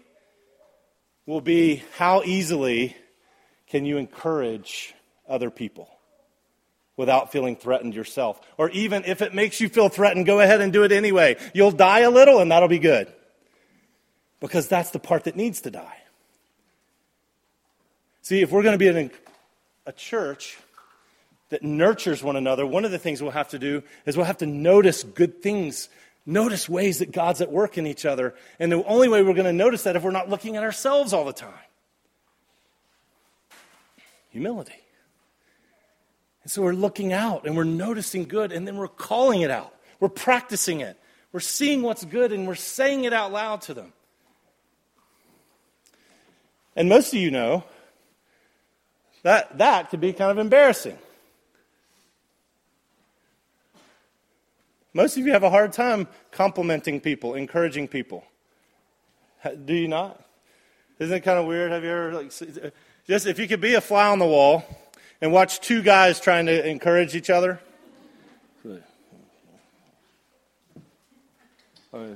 will 1.26 1.42
be 1.42 1.82
how 1.98 2.22
easily 2.22 2.96
can 3.70 3.86
you 3.86 3.98
encourage 3.98 4.94
other 5.28 5.50
people 5.50 5.90
without 6.96 7.32
feeling 7.32 7.56
threatened 7.56 7.96
yourself. 7.96 8.40
Or 8.56 8.70
even 8.70 9.04
if 9.06 9.24
it 9.24 9.34
makes 9.34 9.60
you 9.60 9.68
feel 9.68 9.90
threatened, 9.90 10.28
go 10.28 10.42
ahead 10.42 10.62
and 10.62 10.72
do 10.72 10.84
it 10.84 10.92
anyway. 10.92 11.38
You'll 11.56 11.72
die 11.72 12.02
a 12.02 12.12
little 12.12 12.38
and 12.38 12.52
that'll 12.52 12.70
be 12.70 12.78
good. 12.78 13.12
Because 14.42 14.68
that's 14.68 14.90
the 14.90 15.00
part 15.00 15.24
that 15.24 15.38
needs 15.38 15.62
to 15.62 15.72
die. 15.72 15.98
See, 18.24 18.42
if 18.42 18.52
we're 18.52 18.64
going 18.64 18.74
to 18.74 18.78
be 18.78 18.88
in 18.88 19.12
a 19.86 19.92
church 19.92 20.58
that 21.50 21.64
nurtures 21.64 22.22
one 22.22 22.36
another, 22.36 22.66
one 22.66 22.84
of 22.84 22.92
the 22.92 23.00
things 23.00 23.22
we'll 23.22 23.32
have 23.32 23.50
to 23.50 23.60
do 23.60 23.84
is 24.06 24.18
we'll 24.18 24.26
have 24.26 24.40
to 24.40 24.46
notice 24.46 25.04
good 25.04 25.42
things, 25.42 25.90
notice 26.26 26.68
ways 26.68 27.00
that 27.00 27.12
God's 27.12 27.42
at 27.42 27.52
work 27.52 27.78
in 27.78 27.88
each 27.88 28.06
other. 28.06 28.36
And 28.60 28.72
the 28.72 28.84
only 28.86 29.08
way 29.08 29.24
we're 29.24 29.34
going 29.34 29.46
to 29.46 29.54
notice 29.54 29.84
that 29.84 29.96
if 29.96 30.04
we're 30.04 30.12
not 30.12 30.30
looking 30.30 30.58
at 30.58 30.64
ourselves 30.64 31.14
all 31.14 31.26
the 31.26 31.34
time. 31.34 31.54
Humility. 34.30 34.74
And 36.44 36.52
so 36.52 36.62
we're 36.64 36.74
looking 36.74 37.14
out 37.14 37.46
and 37.46 37.56
we're 37.56 37.64
noticing 37.64 38.26
good 38.26 38.52
and 38.52 38.68
then 38.68 38.78
we're 38.78 38.88
calling 38.88 39.42
it 39.42 39.52
out. 39.52 39.74
We're 40.00 40.10
practicing 40.10 40.82
it. 40.82 40.98
We're 41.32 41.40
seeing 41.42 41.84
what's 41.84 42.04
good 42.06 42.32
and 42.32 42.48
we're 42.48 42.56
saying 42.56 43.06
it 43.06 43.14
out 43.14 43.32
loud 43.32 43.62
to 43.64 43.74
them. 43.74 43.94
And 46.76 46.88
most 46.88 47.14
of 47.14 47.20
you 47.20 47.32
know 47.32 47.64
that 49.24 49.58
that 49.58 49.90
could 49.90 50.02
be 50.02 50.14
kind 50.14 50.32
of 50.32 50.38
embarrassing. 50.38 50.98
Most 54.94 55.18
of 55.18 55.26
you 55.26 55.32
have 55.32 55.44
a 55.44 55.50
hard 55.50 55.72
time 55.72 56.08
complimenting 56.32 57.00
people, 57.00 57.36
encouraging 57.36 57.88
people. 57.88 58.26
Do 59.66 59.74
you 59.74 59.88
not? 59.88 60.24
Isn't 61.00 61.16
it 61.16 61.22
kind 61.22 61.40
of 61.40 61.46
weird? 61.46 61.72
Have 61.72 61.84
you 61.84 61.90
ever, 61.90 62.14
like, 62.14 62.32
just 63.08 63.26
if 63.26 63.40
you 63.40 63.48
could 63.48 63.62
be 63.62 63.74
a 63.76 63.82
fly 63.82 64.08
on 64.08 64.20
the 64.20 64.26
wall 64.26 64.64
and 65.22 65.32
watch 65.32 65.62
two 65.62 65.82
guys 65.82 66.20
trying 66.20 66.46
to 66.46 66.68
encourage 66.68 67.16
each 67.16 67.30
other? 67.30 67.60
You 71.94 72.10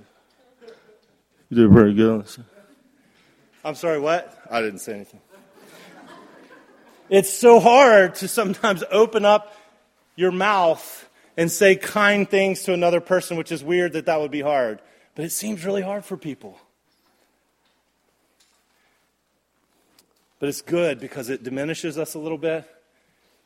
did 1.51 1.71
pretty 1.71 1.93
good. 1.93 2.27
I'm 3.65 3.73
sorry, 3.73 3.99
what? 3.99 4.31
I 4.51 4.61
didn't 4.61 4.77
say 4.77 4.93
anything. 4.93 5.21
It's 7.09 7.33
so 7.33 7.59
hard 7.59 8.13
to 8.15 8.27
sometimes 8.27 8.83
open 8.91 9.25
up 9.25 9.57
your 10.15 10.31
mouth 10.31 11.09
and 11.35 11.51
say 11.51 11.75
kind 11.75 12.29
things 12.29 12.61
to 12.63 12.73
another 12.73 13.01
person, 13.01 13.37
which 13.37 13.51
is 13.51 13.63
weird 13.63 13.93
that 13.93 14.05
that 14.05 14.21
would 14.21 14.29
be 14.29 14.41
hard. 14.41 14.81
But 15.15 15.25
it 15.25 15.31
seems 15.31 15.65
really 15.65 15.81
hard 15.81 16.05
for 16.05 16.15
people. 16.15 16.59
But 20.39 20.49
it's 20.49 20.61
good 20.61 20.99
because 20.99 21.31
it 21.31 21.43
diminishes 21.43 21.97
us 21.97 22.13
a 22.13 22.19
little 22.19 22.37
bit. 22.37 22.69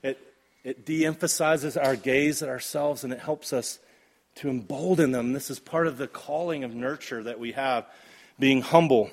It, 0.03 0.19
it 0.65 0.85
de 0.85 1.05
emphasizes 1.05 1.77
our 1.77 1.95
gaze 1.95 2.43
at 2.43 2.49
ourselves 2.49 3.05
and 3.05 3.13
it 3.13 3.19
helps 3.19 3.53
us 3.53 3.79
to 4.35 4.49
embolden 4.49 5.13
them. 5.13 5.31
This 5.31 5.49
is 5.49 5.59
part 5.59 5.87
of 5.87 5.97
the 5.97 6.07
calling 6.07 6.65
of 6.65 6.75
nurture 6.75 7.23
that 7.23 7.39
we 7.39 7.53
have, 7.53 7.85
being 8.37 8.61
humble, 8.61 9.11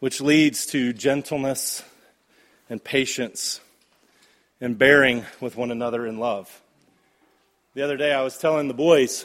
which 0.00 0.20
leads 0.20 0.66
to 0.66 0.92
gentleness 0.92 1.82
and 2.68 2.82
patience 2.82 3.60
and 4.60 4.78
bearing 4.78 5.24
with 5.40 5.56
one 5.56 5.70
another 5.70 6.06
in 6.06 6.18
love. 6.18 6.62
The 7.74 7.82
other 7.82 7.96
day, 7.96 8.12
I 8.12 8.22
was 8.22 8.38
telling 8.38 8.68
the 8.68 8.74
boys, 8.74 9.24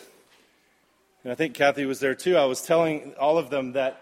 and 1.24 1.32
I 1.32 1.36
think 1.36 1.54
Kathy 1.54 1.86
was 1.86 2.00
there 2.00 2.16
too, 2.16 2.36
I 2.36 2.46
was 2.46 2.62
telling 2.62 3.14
all 3.20 3.38
of 3.38 3.50
them 3.50 3.74
that 3.74 4.02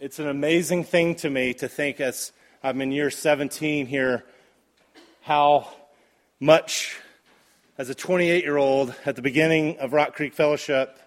it's 0.00 0.18
an 0.18 0.28
amazing 0.28 0.84
thing 0.84 1.14
to 1.16 1.30
me 1.30 1.54
to 1.54 1.68
think 1.68 2.00
as 2.00 2.32
I'm 2.62 2.80
in 2.80 2.90
year 2.90 3.10
17 3.10 3.86
here 3.86 4.24
how 5.22 5.68
much, 6.40 6.96
as 7.78 7.88
a 7.88 7.94
28 7.94 8.42
year 8.42 8.56
old 8.56 8.94
at 9.06 9.14
the 9.16 9.22
beginning 9.22 9.78
of 9.78 9.92
Rock 9.92 10.14
Creek 10.14 10.34
Fellowship, 10.34 10.98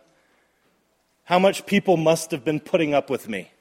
how 1.25 1.39
much 1.39 1.65
people 1.65 1.97
must 1.97 2.31
have 2.31 2.45
been 2.45 2.61
putting 2.61 2.93
up 2.93 3.09
with 3.09 3.27
me. 3.27 3.51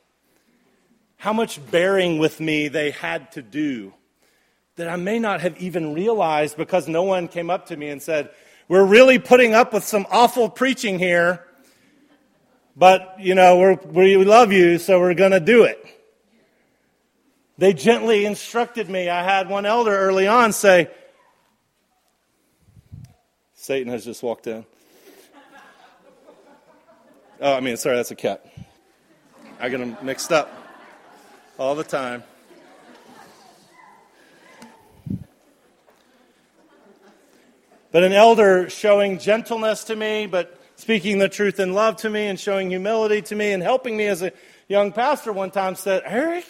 How 1.16 1.32
much 1.32 1.60
bearing 1.70 2.18
with 2.18 2.40
me 2.40 2.68
they 2.68 2.90
had 2.90 3.32
to 3.32 3.42
do 3.42 3.94
that 4.76 4.88
I 4.88 4.96
may 4.96 5.18
not 5.18 5.40
have 5.40 5.56
even 5.60 5.94
realized 5.94 6.56
because 6.56 6.88
no 6.88 7.02
one 7.04 7.28
came 7.28 7.50
up 7.50 7.66
to 7.66 7.76
me 7.76 7.88
and 7.88 8.02
said, 8.02 8.30
we're 8.68 8.84
really 8.84 9.18
putting 9.18 9.54
up 9.54 9.72
with 9.72 9.84
some 9.84 10.06
awful 10.10 10.48
preaching 10.48 10.98
here, 10.98 11.44
but, 12.76 13.14
you 13.20 13.34
know, 13.34 13.78
we 13.84 14.16
love 14.24 14.52
you, 14.52 14.78
so 14.78 14.98
we're 14.98 15.14
going 15.14 15.30
to 15.30 15.40
do 15.40 15.64
it. 15.64 15.80
They 17.56 17.72
gently 17.72 18.26
instructed 18.26 18.90
me. 18.90 19.08
I 19.08 19.22
had 19.22 19.48
one 19.48 19.64
elder 19.64 19.96
early 19.96 20.26
on 20.26 20.52
say, 20.52 20.90
Satan 23.54 23.92
has 23.92 24.04
just 24.04 24.22
walked 24.22 24.48
in. 24.48 24.66
Oh, 27.40 27.54
I 27.54 27.60
mean, 27.60 27.76
sorry, 27.76 27.96
that's 27.96 28.10
a 28.10 28.16
cat. 28.16 28.44
I 29.60 29.68
get 29.68 29.78
them 29.78 29.96
mixed 30.02 30.32
up 30.32 30.63
all 31.58 31.74
the 31.74 31.84
time. 31.84 32.24
But 37.92 38.02
an 38.02 38.12
elder 38.12 38.70
showing 38.70 39.18
gentleness 39.18 39.84
to 39.84 39.94
me, 39.94 40.26
but 40.26 40.58
speaking 40.74 41.18
the 41.18 41.28
truth 41.28 41.60
in 41.60 41.74
love 41.74 41.98
to 41.98 42.10
me 42.10 42.26
and 42.26 42.40
showing 42.40 42.70
humility 42.70 43.22
to 43.22 43.36
me 43.36 43.52
and 43.52 43.62
helping 43.62 43.96
me 43.96 44.06
as 44.06 44.20
a 44.20 44.32
young 44.66 44.90
pastor 44.90 45.32
one 45.32 45.52
time 45.52 45.76
said, 45.76 46.02
Eric, 46.04 46.44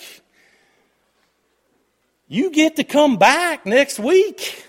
you 2.27 2.51
get 2.51 2.77
to 2.77 2.85
come 2.85 3.19
back 3.19 3.67
next 3.67 3.99
week. 3.99 4.65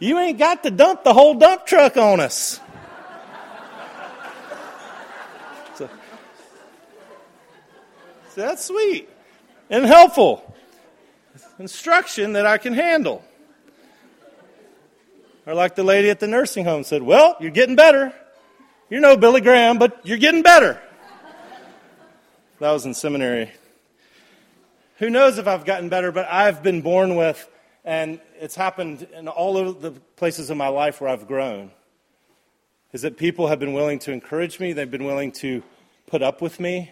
You 0.00 0.18
ain't 0.18 0.38
got 0.38 0.64
to 0.64 0.72
dump 0.72 1.04
the 1.04 1.14
whole 1.14 1.34
dump 1.34 1.64
truck 1.64 1.96
on 1.96 2.18
us. 2.18 2.58
so, 5.76 5.88
so 8.30 8.40
that's 8.40 8.64
sweet 8.64 9.08
and 9.70 9.86
helpful. 9.86 10.54
Instruction 11.58 12.34
that 12.34 12.44
I 12.44 12.58
can 12.58 12.74
handle. 12.74 13.24
Or 15.46 15.54
like 15.54 15.74
the 15.74 15.84
lady 15.84 16.10
at 16.10 16.20
the 16.20 16.26
nursing 16.26 16.64
home 16.64 16.84
said, 16.84 17.02
Well, 17.02 17.36
you're 17.40 17.50
getting 17.50 17.76
better. 17.76 18.12
You're 18.90 19.00
no 19.00 19.16
Billy 19.16 19.40
Graham, 19.40 19.78
but 19.78 20.00
you're 20.04 20.18
getting 20.18 20.42
better. 20.42 20.80
That 22.58 22.72
was 22.72 22.84
in 22.84 22.92
seminary. 22.92 23.50
Who 24.98 25.08
knows 25.08 25.38
if 25.38 25.46
I've 25.46 25.64
gotten 25.64 25.88
better, 25.88 26.12
but 26.12 26.26
I've 26.30 26.62
been 26.62 26.82
born 26.82 27.16
with, 27.16 27.48
and 27.86 28.20
it's 28.38 28.54
happened 28.54 29.06
in 29.14 29.28
all 29.28 29.56
of 29.56 29.80
the 29.80 29.92
places 29.92 30.50
in 30.50 30.58
my 30.58 30.68
life 30.68 31.00
where 31.00 31.08
I've 31.08 31.26
grown, 31.26 31.70
is 32.92 33.02
that 33.02 33.16
people 33.16 33.46
have 33.46 33.58
been 33.58 33.72
willing 33.72 33.98
to 34.00 34.12
encourage 34.12 34.60
me, 34.60 34.74
they've 34.74 34.90
been 34.90 35.04
willing 35.04 35.32
to 35.32 35.62
put 36.06 36.20
up 36.20 36.42
with 36.42 36.60
me, 36.60 36.90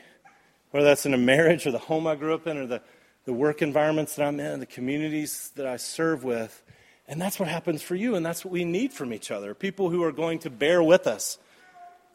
whether 0.70 0.86
that's 0.86 1.06
in 1.06 1.14
a 1.14 1.18
marriage 1.18 1.66
or 1.66 1.70
the 1.70 1.78
home 1.78 2.06
I 2.06 2.14
grew 2.14 2.34
up 2.34 2.46
in 2.46 2.56
or 2.56 2.66
the, 2.66 2.82
the 3.24 3.32
work 3.32 3.62
environments 3.62 4.16
that 4.16 4.26
I'm 4.26 4.40
in, 4.40 4.60
the 4.60 4.66
communities 4.66 5.50
that 5.56 5.66
I 5.66 5.76
serve 5.76 6.24
with. 6.24 6.62
And 7.06 7.20
that's 7.20 7.40
what 7.40 7.48
happens 7.48 7.82
for 7.82 7.94
you, 7.94 8.14
and 8.14 8.24
that's 8.24 8.44
what 8.44 8.52
we 8.52 8.64
need 8.64 8.92
from 8.92 9.14
each 9.14 9.30
other. 9.30 9.54
People 9.54 9.88
who 9.88 10.02
are 10.04 10.12
going 10.12 10.40
to 10.40 10.50
bear 10.50 10.82
with 10.82 11.06
us, 11.06 11.38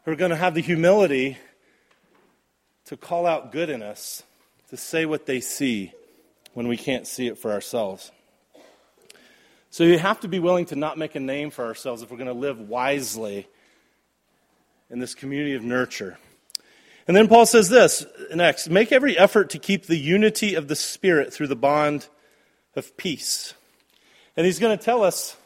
who 0.06 0.12
are 0.12 0.16
going 0.16 0.30
to 0.30 0.38
have 0.38 0.54
the 0.54 0.62
humility 0.62 1.38
to 2.86 2.98
call 2.98 3.26
out 3.26 3.52
good 3.52 3.70
in 3.70 3.82
us, 3.82 4.22
to 4.70 4.78
say 4.78 5.06
what 5.06 5.26
they 5.26 5.40
see 5.40 5.92
when 6.54 6.68
we 6.68 6.78
can't 6.78 7.08
see 7.08 7.28
it 7.28 7.40
for 7.40 7.52
ourselves. 7.52 8.12
So 9.72 9.84
you 9.84 9.98
have 9.98 10.20
to 10.20 10.28
be 10.28 10.38
willing 10.38 10.68
to 10.68 10.76
not 10.76 11.00
make 11.00 11.16
a 11.16 11.20
name 11.20 11.50
for 11.50 11.66
ourselves 11.66 12.04
if 12.04 12.12
we're 12.12 12.18
going 12.18 12.28
to 12.28 12.34
live 12.34 12.60
wisely 12.60 13.48
in 14.92 15.00
this 15.00 15.16
community 15.16 15.56
of 15.56 15.64
nurture. 15.64 16.20
And 17.08 17.18
then 17.18 17.28
Paul 17.28 17.46
says 17.46 17.70
this 17.70 18.06
next 18.34 18.70
make 18.70 18.92
every 18.92 19.18
effort 19.18 19.50
to 19.52 19.60
keep 19.60 19.86
the 19.86 19.98
unity 19.98 20.56
of 20.56 20.68
the 20.68 20.76
Spirit 20.76 21.34
through 21.34 21.48
the 21.48 21.56
bond 21.56 22.08
of 22.76 22.96
peace. 22.98 23.54
And 24.36 24.46
he's 24.46 24.60
going 24.60 24.78
to 24.78 24.84
tell 24.84 25.04
us 25.04 25.38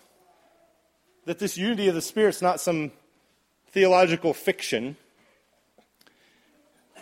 that 1.25 1.39
this 1.39 1.57
unity 1.57 1.87
of 1.87 1.95
the 1.95 2.01
Spirit 2.01 2.35
is 2.35 2.41
not 2.41 2.61
some 2.61 2.91
theological 3.71 4.33
fiction, 4.33 4.95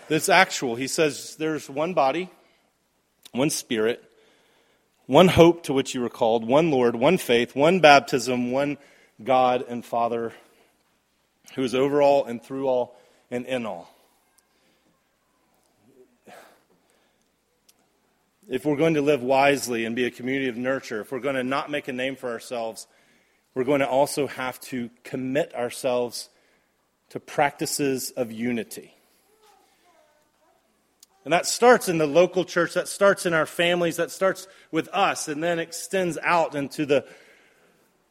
that's 0.08 0.30
actual. 0.30 0.76
He 0.76 0.88
says 0.88 1.36
there's 1.38 1.70
one 1.70 1.94
body, 1.94 2.30
one 3.32 3.50
Spirit, 3.50 4.04
one 5.06 5.28
hope 5.28 5.64
to 5.64 5.74
which 5.74 5.94
you 5.94 6.02
were 6.02 6.10
called, 6.10 6.48
one 6.48 6.72
Lord, 6.72 6.96
one 6.96 7.18
faith, 7.18 7.56
one 7.56 7.80
baptism, 7.80 8.52
one 8.52 8.78
God 9.24 9.64
and 9.68 9.86
Father 9.86 10.34
who 11.54 11.64
is 11.64 11.76
over 11.76 12.02
all 12.02 12.26
and 12.26 12.44
through 12.44 12.68
all 12.68 12.98
and 13.32 13.46
in 13.46 13.66
all. 13.66 13.90
If 18.48 18.66
we're 18.66 18.76
going 18.76 18.94
to 18.94 19.02
live 19.02 19.24
wisely 19.24 19.86
and 19.86 19.96
be 19.96 20.06
a 20.06 20.12
community 20.12 20.50
of 20.50 20.58
nurture, 20.58 21.02
if 21.02 21.12
we're 21.12 21.20
going 21.20 21.36
to 21.36 21.44
not 21.44 21.72
make 21.72 21.88
a 21.88 21.94
name 21.94 22.16
for 22.16 22.30
ourselves, 22.30 22.86
we're 23.56 23.64
going 23.64 23.80
to 23.80 23.88
also 23.88 24.28
have 24.28 24.60
to 24.62 24.90
commit 25.04 25.56
ourselves 25.56 26.30
to 27.10 27.20
practices 27.20 28.12
of 28.12 28.32
unity. 28.32 28.94
And 31.24 31.34
that 31.34 31.48
starts 31.48 31.90
in 31.90 31.98
the 31.98 32.06
local 32.06 32.46
church, 32.46 32.76
that 32.76 32.88
starts 32.88 33.26
in 33.26 33.34
our 33.34 33.48
families, 33.48 33.96
that 33.96 34.12
starts 34.12 34.48
with 34.70 34.88
us, 34.90 35.28
and 35.28 35.42
then 35.42 35.58
extends 35.58 36.20
out 36.22 36.54
into 36.54 36.86
the 36.86 37.04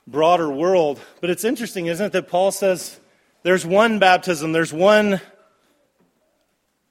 broader 0.06 0.50
world. 0.50 1.00
But 1.20 1.30
it's 1.30 1.44
interesting, 1.44 1.86
isn't 1.86 2.06
it, 2.06 2.12
that 2.12 2.26
Paul 2.26 2.50
says 2.50 2.98
there's 3.44 3.64
one 3.64 4.00
baptism, 4.00 4.50
there's 4.50 4.72
one 4.72 5.20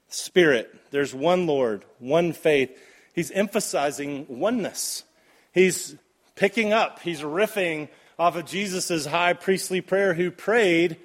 Spirit, 0.08 0.72
there's 0.92 1.12
one 1.12 1.46
Lord, 1.46 1.84
one 1.98 2.32
faith. 2.32 2.70
He's 3.14 3.30
emphasizing 3.30 4.26
oneness. 4.28 5.04
He's 5.52 5.96
picking 6.34 6.72
up, 6.72 7.00
he's 7.00 7.20
riffing 7.20 7.88
off 8.18 8.36
of 8.36 8.44
Jesus' 8.44 9.06
high 9.06 9.32
priestly 9.32 9.80
prayer, 9.80 10.14
who 10.14 10.30
prayed 10.30 10.98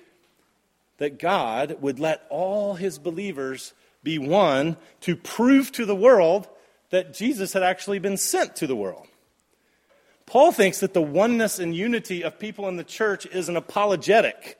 that 0.97 1.19
God 1.19 1.77
would 1.81 1.99
let 1.99 2.25
all 2.29 2.73
his 2.73 2.99
believers 2.99 3.73
be 4.03 4.17
one 4.17 4.75
to 5.01 5.15
prove 5.15 5.71
to 5.73 5.85
the 5.85 5.95
world 5.95 6.47
that 6.89 7.13
Jesus 7.13 7.53
had 7.53 7.63
actually 7.63 7.99
been 7.99 8.17
sent 8.17 8.55
to 8.57 8.67
the 8.67 8.75
world. 8.75 9.07
Paul 10.25 10.51
thinks 10.51 10.79
that 10.79 10.93
the 10.93 11.01
oneness 11.01 11.59
and 11.59 11.75
unity 11.75 12.23
of 12.23 12.39
people 12.39 12.67
in 12.67 12.77
the 12.77 12.83
church 12.83 13.25
is 13.27 13.49
an 13.49 13.57
apologetic. 13.57 14.59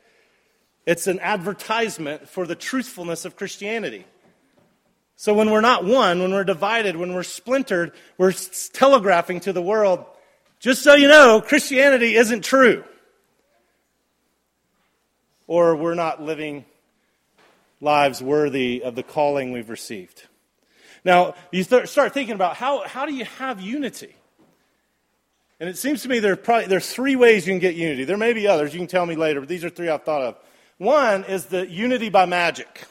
It's 0.86 1.08
an 1.08 1.20
advertisement 1.20 2.28
for 2.28 2.48
the 2.48 2.56
truthfulness 2.56 3.26
of 3.26 3.36
Christianity. 3.36 4.06
So 5.20 5.34
when 5.34 5.52
we're 5.52 5.60
not 5.60 5.84
one, 5.84 6.22
when 6.22 6.32
we're 6.32 6.46
divided, 6.46 6.96
when 6.96 7.14
we're 7.14 7.24
splintered, 7.24 7.92
we're 8.18 8.32
telegraphing 8.72 9.42
to 9.42 9.52
the 9.52 9.62
world, 9.62 10.06
just 10.62 10.82
so 10.82 10.96
you 10.96 11.10
know, 11.10 11.42
Christianity 11.42 12.16
isn't 12.16 12.46
true. 12.46 12.86
Or 15.46 15.76
we're 15.76 15.94
not 15.94 16.22
living 16.22 16.64
lives 17.82 18.24
worthy 18.24 18.82
of 18.82 18.96
the 18.96 19.04
calling 19.04 19.52
we've 19.52 19.70
received. 19.70 20.26
Now, 21.04 21.36
you 21.52 21.64
start 21.64 22.14
thinking 22.14 22.36
about 22.36 22.56
how, 22.56 22.88
how 22.88 23.06
do 23.06 23.14
you 23.14 23.26
have 23.26 23.60
unity? 23.60 24.16
And 25.60 25.68
it 25.68 25.78
seems 25.78 26.02
to 26.04 26.08
me 26.08 26.20
there 26.20 26.32
are 26.32 26.38
probably 26.38 26.68
there's 26.68 26.90
three 26.90 27.18
ways 27.18 27.46
you 27.46 27.52
can 27.52 27.60
get 27.60 27.76
unity. 27.76 28.06
There 28.06 28.16
may 28.16 28.32
be 28.32 28.48
others, 28.48 28.74
you 28.74 28.80
can 28.80 28.88
tell 28.88 29.06
me 29.06 29.18
later, 29.18 29.42
but 29.42 29.50
these 29.50 29.66
are 29.66 29.70
three 29.70 29.90
I've 29.90 30.04
thought 30.04 30.22
of. 30.22 30.38
One 30.78 31.26
is 31.26 31.48
the 31.48 31.68
unity 31.68 32.08
by 32.08 32.26
magic. 32.26 32.86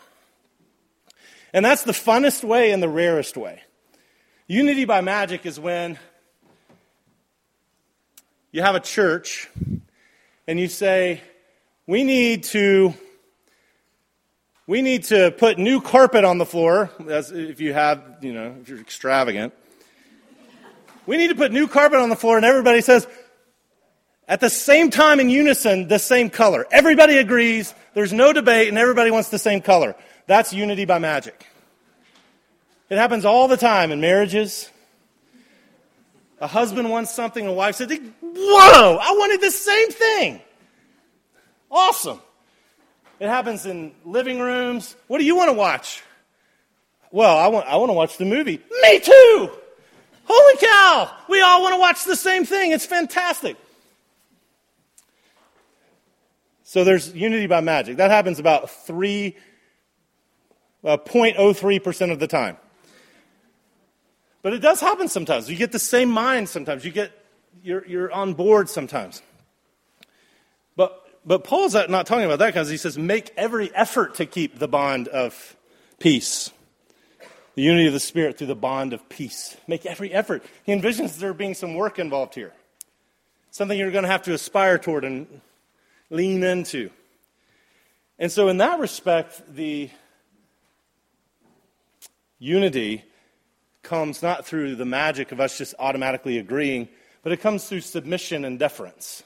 And 1.53 1.65
that's 1.65 1.83
the 1.83 1.93
funnest 1.93 2.45
way 2.45 2.73
and 2.73 2.83
the 2.83 2.89
rarest 2.89 3.37
way. 3.37 3.63
Unity 4.47 4.85
by 4.85 5.01
magic 5.01 5.47
is 5.47 5.59
when 5.59 5.99
you 8.53 8.63
have 8.63 8.75
a 8.75 8.81
church 8.81 9.49
and 10.47 10.59
you 10.59 10.69
say, 10.69 11.21
we 11.87 12.05
need 12.05 12.45
to 12.45 12.95
we 14.67 14.83
need 14.83 15.05
to 15.05 15.31
put 15.31 15.59
new 15.59 15.81
carpet 15.81 16.25
on 16.25 16.37
the 16.37 16.45
floor, 16.45 16.91
as 17.09 17.33
if 17.33 17.59
you 17.59 17.73
have, 17.73 18.03
you 18.21 18.35
know, 18.35 18.55
if 18.61 18.69
you're 18.69 18.79
extravagant. 18.79 19.55
We 21.07 21.17
need 21.17 21.29
to 21.29 21.35
put 21.35 21.53
new 21.53 21.67
carpet 21.67 21.99
on 21.99 22.11
the 22.11 22.17
floor, 22.17 22.37
and 22.37 22.45
everybody 22.45 22.83
says, 22.83 23.07
at 24.29 24.41
the 24.41 24.51
same 24.51 24.91
time 24.91 25.21
in 25.21 25.31
unison, 25.31 25.89
the 25.89 25.99
same 25.99 26.29
color. 26.29 26.67
Everybody 26.71 27.17
agrees, 27.17 27.73
there's 27.95 28.13
no 28.13 28.35
debate, 28.35 28.69
and 28.69 28.77
everybody 28.77 29.11
wants 29.11 29.31
the 29.31 29.39
same 29.39 29.63
color. 29.63 29.95
That's 30.29 30.53
unity 30.53 30.85
by 30.85 30.99
magic. 30.99 31.47
It 32.91 32.99
happens 32.99 33.25
all 33.25 33.49
the 33.49 33.57
time 33.57 33.91
in 33.91 34.01
marriages. 34.01 34.71
A 36.39 36.47
husband 36.47 36.91
wants 36.91 37.11
something, 37.11 37.47
a 37.47 37.53
wife 37.53 37.77
says, 37.77 37.89
Whoa, 38.21 38.99
I 39.01 39.11
wanted 39.19 39.41
the 39.41 39.51
same 39.51 39.91
thing. 39.91 40.41
Awesome. 41.71 42.21
It 43.19 43.29
happens 43.29 43.65
in 43.65 43.93
living 44.05 44.39
rooms. 44.39 44.95
What 45.07 45.19
do 45.19 45.25
you 45.25 45.35
want 45.35 45.49
to 45.49 45.55
watch? 45.55 46.03
Well, 47.11 47.37
I 47.37 47.49
want, 47.49 47.67
I 47.67 47.77
want 47.77 47.89
to 47.89 47.95
watch 47.95 48.19
the 48.19 48.27
movie. 48.27 48.61
Me 48.83 49.01
too! 49.01 49.51
Holy 50.25 50.57
cow! 50.59 51.11
We 51.31 51.41
all 51.41 51.63
want 51.63 51.75
to 51.75 51.81
watch 51.81 52.05
the 52.05 52.17
same 52.17 52.45
thing. 52.45 52.73
It's 52.73 52.85
fantastic. 52.85 53.57
So 56.65 56.85
there's 56.85 57.15
unity 57.15 57.47
by 57.47 57.63
magic. 57.63 57.97
That 57.97 58.11
happens 58.11 58.39
about 58.39 58.69
3, 58.71 59.35
uh, 60.85 60.97
0.03% 60.97 62.13
of 62.13 62.19
the 62.19 62.27
time. 62.27 62.57
But 64.43 64.53
it 64.53 64.61
does 64.61 64.81
happen 64.81 65.09
sometimes. 65.09 65.51
You 65.51 65.57
get 65.57 65.73
the 65.73 65.79
same 65.79 66.11
mind 66.11 66.49
sometimes. 66.49 66.85
You 66.85 66.93
get, 66.93 67.13
you're, 67.63 67.87
you're 67.87 68.13
on 68.13 68.35
board 68.35 68.69
sometimes. 68.69 69.23
But 70.77 71.09
but 71.29 71.45
Paul's 71.45 71.75
not 71.75 72.07
talking 72.07 72.25
about 72.25 72.39
that 72.39 72.47
because 72.47 72.71
he 72.71 72.79
says, 72.79 72.97
make 72.97 73.33
every 73.37 73.75
effort 73.75 74.15
to 74.15 74.25
keep 74.25 74.59
the 74.59 74.67
bond 74.67 75.09
of 75.09 75.57
peace. 75.99 76.51
The 77.55 77.63
unity 77.63 77.87
of 77.87 77.93
the 77.93 78.01
Spirit 78.01 78.39
through 78.39 78.47
the 78.47 78.55
bond 78.55 78.95
of 78.95 79.07
peace. 79.11 79.55
Make 79.67 79.85
every 79.85 80.11
effort. 80.11 80.43
He 80.65 80.73
envisions 80.73 81.19
there 81.19 81.35
being 81.35 81.53
some 81.53 81.75
work 81.75 81.99
involved 81.99 82.35
here, 82.35 82.55
something 83.51 83.79
you're 83.79 83.91
going 83.91 84.05
to 84.05 84.11
have 84.11 84.23
to 84.23 84.33
aspire 84.33 84.79
toward 84.79 85.05
and 85.05 85.43
lean 86.09 86.43
into. 86.43 86.89
And 88.19 88.33
so, 88.33 88.49
in 88.49 88.57
that 88.57 88.81
respect, 88.81 89.43
the 89.55 89.91
unity 92.39 93.05
comes 93.83 94.23
not 94.23 94.47
through 94.47 94.77
the 94.77 94.85
magic 94.85 95.33
of 95.33 95.41
us 95.41 95.59
just 95.59 95.75
automatically 95.79 96.39
agreeing, 96.39 96.89
but 97.23 97.33
it 97.33 97.41
comes 97.41 97.69
through 97.69 97.81
submission 97.81 98.45
and 98.45 98.59
deference. 98.59 99.23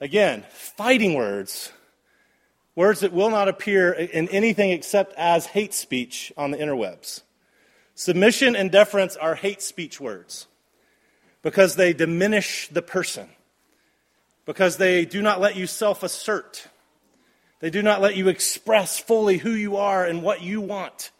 Again, 0.00 0.44
fighting 0.50 1.14
words. 1.14 1.72
Words 2.74 3.00
that 3.00 3.12
will 3.12 3.30
not 3.30 3.48
appear 3.48 3.92
in 3.92 4.28
anything 4.28 4.70
except 4.70 5.12
as 5.14 5.46
hate 5.46 5.74
speech 5.74 6.32
on 6.36 6.50
the 6.50 6.58
interwebs. 6.58 7.22
Submission 7.94 8.56
and 8.56 8.70
deference 8.70 9.16
are 9.16 9.34
hate 9.34 9.60
speech 9.60 10.00
words 10.00 10.46
because 11.42 11.76
they 11.76 11.92
diminish 11.92 12.68
the 12.68 12.80
person, 12.80 13.28
because 14.46 14.76
they 14.78 15.04
do 15.04 15.20
not 15.20 15.40
let 15.40 15.56
you 15.56 15.66
self 15.66 16.02
assert, 16.02 16.68
they 17.60 17.68
do 17.68 17.82
not 17.82 18.00
let 18.00 18.16
you 18.16 18.28
express 18.28 18.98
fully 18.98 19.36
who 19.38 19.50
you 19.50 19.76
are 19.76 20.06
and 20.06 20.22
what 20.22 20.40
you 20.42 20.60
want. 20.60 21.10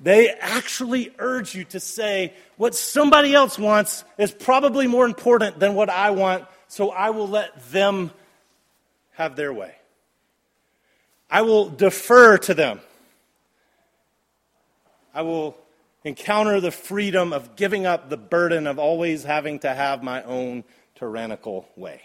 They 0.00 0.30
actually 0.30 1.12
urge 1.18 1.54
you 1.54 1.64
to 1.64 1.80
say 1.80 2.32
what 2.56 2.74
somebody 2.74 3.34
else 3.34 3.58
wants 3.58 4.04
is 4.16 4.32
probably 4.32 4.86
more 4.86 5.04
important 5.04 5.60
than 5.60 5.74
what 5.74 5.90
I 5.90 6.10
want 6.10 6.46
so 6.68 6.90
I 6.90 7.10
will 7.10 7.28
let 7.28 7.70
them 7.72 8.12
have 9.14 9.34
their 9.34 9.52
way. 9.52 9.74
I 11.28 11.42
will 11.42 11.68
defer 11.68 12.38
to 12.38 12.54
them. 12.54 12.80
I 15.12 15.22
will 15.22 15.56
encounter 16.04 16.60
the 16.60 16.70
freedom 16.70 17.32
of 17.32 17.56
giving 17.56 17.86
up 17.86 18.08
the 18.08 18.16
burden 18.16 18.68
of 18.68 18.78
always 18.78 19.24
having 19.24 19.58
to 19.60 19.74
have 19.74 20.02
my 20.02 20.22
own 20.22 20.64
tyrannical 20.94 21.68
way. 21.76 22.02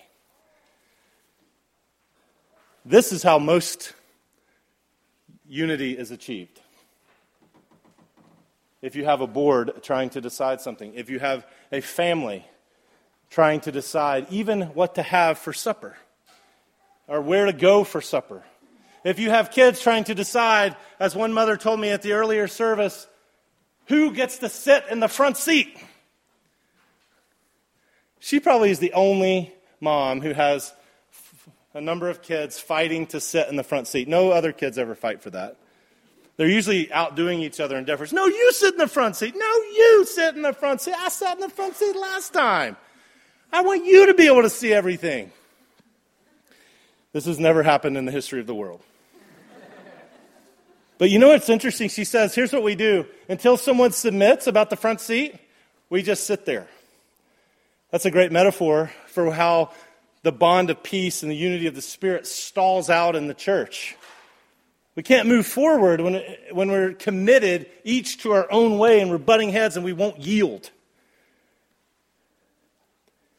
This 2.84 3.12
is 3.12 3.22
how 3.22 3.40
most 3.40 3.94
unity 5.48 5.98
is 5.98 6.10
achieved. 6.10 6.60
If 8.86 8.96
you 8.96 9.04
have 9.06 9.22
a 9.22 9.26
board 9.26 9.82
trying 9.82 10.12
to 10.12 10.22
decide 10.22 10.62
something, 10.62 10.94
if 10.94 11.10
you 11.10 11.18
have 11.18 11.44
a 11.72 11.82
family 11.82 12.46
trying 13.32 13.62
to 13.62 13.72
decide 13.72 14.28
even 14.30 14.62
what 14.76 14.94
to 14.94 15.02
have 15.02 15.40
for 15.40 15.54
supper 15.54 15.98
or 17.08 17.20
where 17.20 17.48
to 17.48 17.52
go 17.52 17.84
for 17.84 18.00
supper. 18.00 18.44
If 19.04 19.18
you 19.18 19.32
have 19.32 19.50
kids 19.50 19.82
trying 19.82 20.04
to 20.04 20.14
decide, 20.14 20.76
as 21.00 21.16
one 21.16 21.34
mother 21.34 21.58
told 21.58 21.80
me 21.80 21.90
at 21.90 22.04
the 22.04 22.12
earlier 22.12 22.48
service, 22.48 23.08
Who 23.88 24.14
gets 24.14 24.38
to 24.38 24.50
sit 24.50 24.86
in 24.92 25.00
the 25.00 25.08
front 25.08 25.38
seat? 25.38 25.76
She 28.20 28.40
probably 28.40 28.70
is 28.70 28.78
the 28.78 28.94
only 28.94 29.52
mom 29.82 30.22
who 30.22 30.34
has 30.34 30.72
a 31.74 31.82
number 31.82 32.08
of 32.08 32.22
kids 32.22 32.60
fighting 32.60 33.08
to 33.08 33.20
sit 33.20 33.50
in 33.50 33.56
the 33.56 33.64
front 33.64 33.88
seat. 33.88 34.08
No 34.08 34.30
other 34.30 34.52
kids 34.52 34.78
ever 34.78 34.94
fight 34.94 35.24
for 35.24 35.32
that. 35.32 35.58
They're 36.38 36.50
usually 36.50 36.92
outdoing 36.92 37.42
each 37.42 37.60
other 37.60 37.78
in 37.78 37.86
deference. 37.86 38.12
No, 38.12 38.26
you 38.26 38.52
sit 38.52 38.74
in 38.74 38.78
the 38.78 38.88
front 38.88 39.16
seat. 39.16 39.36
No, 39.38 39.46
you 39.46 40.06
sit 40.06 40.36
in 40.36 40.42
the 40.42 40.54
front 40.54 40.82
seat. 40.82 40.96
I 40.98 41.10
sat 41.10 41.36
in 41.36 41.42
the 41.42 41.50
front 41.50 41.76
seat 41.76 41.96
last 41.96 42.34
time. 42.34 42.76
I 43.54 43.62
want 43.62 43.86
you 43.86 44.08
to 44.08 44.14
be 44.14 44.28
able 44.28 44.42
to 44.42 44.50
see 44.50 44.74
everything. 44.74 45.32
This 47.14 47.26
has 47.26 47.40
never 47.40 47.64
happened 47.64 47.96
in 47.96 48.04
the 48.04 48.12
history 48.12 48.42
of 48.42 48.48
the 48.48 48.56
world. 48.56 48.82
But 50.98 51.10
you 51.10 51.20
know 51.20 51.30
what's 51.30 51.50
interesting? 51.50 51.90
She 51.90 52.04
says, 52.04 52.36
here's 52.36 52.52
what 52.52 52.64
we 52.64 52.76
do. 52.76 53.06
Until 53.30 53.56
someone 53.58 53.92
submits 53.92 54.48
about 54.48 54.70
the 54.70 54.76
front 54.76 55.02
seat, 55.02 55.36
we 55.90 56.02
just 56.02 56.26
sit 56.26 56.46
there. 56.46 56.68
That's 57.92 58.06
a 58.06 58.12
great 58.12 58.32
metaphor 58.32 58.92
for 59.08 59.32
how 59.32 59.72
the 60.24 60.32
bond 60.32 60.70
of 60.70 60.84
peace 60.84 61.22
and 61.22 61.32
the 61.32 61.36
unity 61.36 61.68
of 61.68 61.76
the 61.76 61.82
Spirit 61.82 62.28
stalls 62.28 62.90
out 62.90 63.16
in 63.16 63.28
the 63.28 63.34
church. 63.34 63.96
We 64.96 65.04
can't 65.04 65.28
move 65.28 65.46
forward 65.46 66.00
when, 66.00 66.24
when 66.52 66.72
we're 66.72 66.94
committed 66.94 67.68
each 67.84 68.20
to 68.20 68.32
our 68.32 68.50
own 68.50 68.78
way 68.78 69.02
and 69.02 69.12
we're 69.12 69.18
butting 69.18 69.50
heads 69.50 69.76
and 69.76 69.84
we 69.84 69.94
won't 69.94 70.20
yield. 70.20 70.72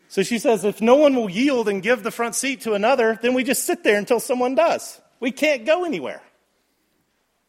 So 0.09 0.23
she 0.23 0.39
says, 0.39 0.65
if 0.65 0.81
no 0.81 0.97
one 0.97 1.15
will 1.15 1.31
yield 1.31 1.69
and 1.69 1.83
give 1.83 2.03
the 2.03 2.11
front 2.11 2.35
seat 2.35 2.63
to 2.63 2.75
another, 2.75 3.19
then 3.21 3.35
we 3.35 3.43
just 3.43 3.65
sit 3.65 3.83
there 3.85 3.99
until 3.99 4.21
someone 4.21 4.55
does. 4.55 5.01
We 5.19 5.31
can't 5.31 5.65
go 5.65 5.85
anywhere. 5.85 6.23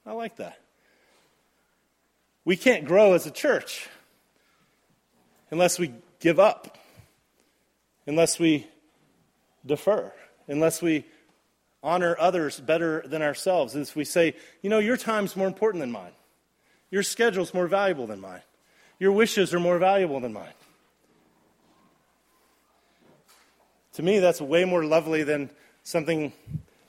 I 0.05 0.13
like 0.13 0.37
that. 0.37 0.59
We 2.45 2.55
can't 2.55 2.85
grow 2.85 3.13
as 3.13 3.25
a 3.25 3.31
church 3.31 3.89
unless 5.51 5.77
we 5.77 5.93
give 6.19 6.39
up, 6.39 6.77
unless 8.05 8.39
we 8.39 8.67
defer, 9.65 10.13
unless 10.47 10.81
we 10.81 11.05
honor 11.83 12.15
others 12.19 12.59
better 12.59 13.03
than 13.05 13.21
ourselves, 13.21 13.75
as 13.75 13.95
we 13.95 14.03
say, 14.03 14.35
you 14.61 14.69
know, 14.69 14.79
your 14.79 14.97
time's 14.97 15.35
more 15.35 15.47
important 15.47 15.81
than 15.81 15.91
mine. 15.91 16.11
Your 16.89 17.03
schedule's 17.03 17.53
more 17.53 17.67
valuable 17.67 18.07
than 18.07 18.21
mine. 18.21 18.41
Your 18.99 19.11
wishes 19.11 19.53
are 19.53 19.59
more 19.59 19.77
valuable 19.77 20.19
than 20.19 20.33
mine. 20.33 20.53
To 23.93 24.03
me, 24.03 24.19
that's 24.19 24.39
way 24.39 24.63
more 24.65 24.83
lovely 24.83 25.23
than 25.23 25.49
something 25.83 26.31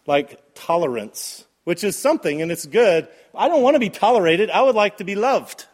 like 0.06 0.40
tolerance, 0.54 1.44
which 1.64 1.84
is 1.84 1.96
something 1.96 2.42
and 2.42 2.50
it's 2.50 2.66
good. 2.66 3.08
I 3.34 3.48
don't 3.48 3.62
want 3.62 3.74
to 3.74 3.80
be 3.80 3.90
tolerated. 3.90 4.50
I 4.50 4.62
would 4.62 4.74
like 4.74 4.98
to 4.98 5.04
be 5.04 5.14
loved, 5.14 5.66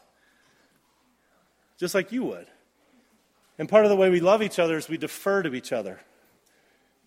just 1.79 1.94
like 1.94 2.12
you 2.12 2.24
would. 2.24 2.46
And 3.59 3.68
part 3.68 3.85
of 3.85 3.90
the 3.90 3.96
way 3.96 4.11
we 4.11 4.20
love 4.20 4.42
each 4.42 4.59
other 4.59 4.77
is 4.77 4.88
we 4.88 4.96
defer 4.96 5.42
to 5.42 5.55
each 5.55 5.72
other 5.72 6.00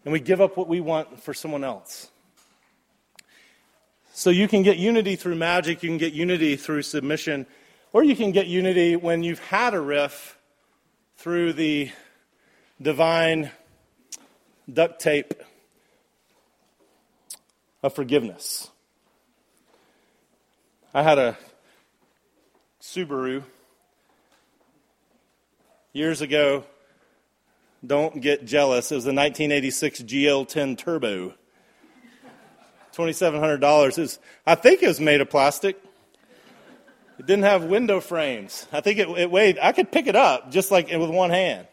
and 0.08 0.14
we 0.14 0.22
give 0.22 0.40
up 0.40 0.56
what 0.56 0.70
we 0.70 0.80
want 0.80 1.22
for 1.22 1.34
someone 1.34 1.66
else. 1.66 2.10
So 4.14 4.30
you 4.30 4.48
can 4.48 4.64
get 4.64 4.78
unity 4.78 5.18
through 5.18 5.36
magic, 5.36 5.84
you 5.84 5.90
can 5.90 5.98
get 5.98 6.14
unity 6.14 6.56
through 6.56 6.84
submission, 6.84 7.46
or 7.92 8.06
you 8.06 8.16
can 8.16 8.32
get 8.32 8.48
unity 8.48 8.96
when 8.96 9.22
you've 9.22 9.40
had 9.40 9.74
a 9.74 9.82
riff 9.82 10.38
through 11.18 11.52
the 11.52 11.92
divine 12.82 13.52
duct 14.72 15.02
tape 15.02 15.34
of 17.84 17.94
forgiveness. 17.94 18.72
I 20.94 21.04
had 21.04 21.18
a 21.18 21.38
Subaru 22.82 23.44
years 25.92 26.22
ago 26.22 26.64
don't 27.86 28.22
get 28.22 28.46
jealous. 28.46 28.92
It 28.92 28.96
was 28.96 29.06
a 29.06 29.14
1986 29.14 30.02
GL10 30.02 30.78
Turbo. 30.78 31.34
$2,700 32.94 34.00
is, 34.00 34.20
I 34.46 34.56
think 34.56 34.82
it 34.82 34.88
was 34.88 35.00
made 35.00 35.22
of 35.22 35.30
plastic. 35.30 35.78
It 37.20 37.26
didn't 37.26 37.44
have 37.44 37.64
window 37.64 38.00
frames. 38.00 38.66
I 38.72 38.82
think 38.82 39.00
it, 39.00 39.08
it 39.10 39.30
weighed, 39.30 39.60
I 39.62 39.72
could 39.72 39.92
pick 39.92 40.08
it 40.08 40.16
up 40.16 40.52
just 40.52 40.72
like 40.72 40.90
with 40.90 41.10
one 41.10 41.30
hand. 41.30 41.68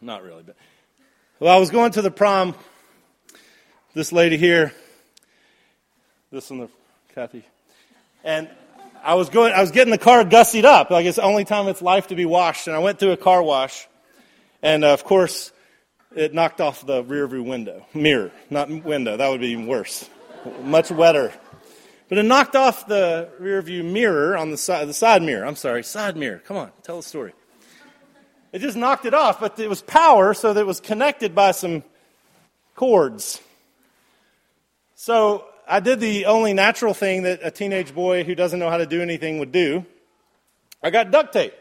Not 0.00 0.22
really, 0.22 0.42
but. 0.42 0.56
Well, 1.38 1.54
I 1.54 1.58
was 1.58 1.70
going 1.70 1.92
to 1.92 2.02
the 2.02 2.10
prom. 2.10 2.54
This 3.92 4.12
lady 4.12 4.36
here, 4.36 4.72
this 6.30 6.50
one, 6.50 6.68
Kathy, 7.14 7.44
and 8.24 8.48
I 9.02 9.14
was 9.14 9.28
going, 9.28 9.52
I 9.52 9.60
was 9.60 9.70
getting 9.70 9.90
the 9.90 9.98
car 9.98 10.24
gussied 10.24 10.64
up. 10.64 10.90
Like 10.90 11.06
it's 11.06 11.16
the 11.16 11.22
only 11.22 11.44
time 11.44 11.68
it's 11.68 11.82
life 11.82 12.08
to 12.08 12.14
be 12.14 12.24
washed. 12.24 12.66
And 12.66 12.76
I 12.76 12.80
went 12.80 12.98
through 12.98 13.12
a 13.12 13.16
car 13.16 13.42
wash. 13.42 13.86
And 14.62 14.84
uh, 14.84 14.92
of 14.92 15.04
course, 15.04 15.52
it 16.14 16.34
knocked 16.34 16.60
off 16.60 16.86
the 16.86 17.04
rear 17.04 17.26
view 17.26 17.42
window, 17.42 17.86
mirror, 17.94 18.32
not 18.50 18.68
window. 18.68 19.16
That 19.16 19.28
would 19.28 19.40
be 19.40 19.48
even 19.48 19.66
worse. 19.66 20.08
Much 20.62 20.90
wetter. 20.90 21.32
But 22.08 22.18
it 22.18 22.22
knocked 22.22 22.54
off 22.54 22.86
the 22.86 23.30
rear 23.38 23.60
view 23.62 23.82
mirror 23.82 24.36
on 24.36 24.50
the 24.50 24.56
side, 24.56 24.88
the 24.88 24.94
side 24.94 25.22
mirror. 25.22 25.44
I'm 25.44 25.56
sorry, 25.56 25.82
side 25.82 26.16
mirror. 26.16 26.38
Come 26.38 26.56
on, 26.56 26.70
tell 26.82 26.96
the 26.98 27.02
story. 27.02 27.32
It 28.52 28.60
just 28.60 28.76
knocked 28.76 29.04
it 29.06 29.14
off, 29.14 29.40
but 29.40 29.58
it 29.58 29.68
was 29.68 29.82
power, 29.82 30.32
so 30.32 30.52
that 30.54 30.60
it 30.60 30.66
was 30.66 30.80
connected 30.80 31.34
by 31.34 31.50
some 31.50 31.82
cords. 32.76 33.40
So 34.94 35.46
I 35.68 35.80
did 35.80 35.98
the 35.98 36.26
only 36.26 36.54
natural 36.54 36.94
thing 36.94 37.24
that 37.24 37.40
a 37.42 37.50
teenage 37.50 37.92
boy 37.92 38.22
who 38.22 38.34
doesn't 38.34 38.58
know 38.58 38.70
how 38.70 38.76
to 38.76 38.86
do 38.86 39.02
anything 39.02 39.40
would 39.40 39.50
do. 39.50 39.84
I 40.82 40.90
got 40.90 41.10
duct 41.10 41.32
tape. 41.32 41.54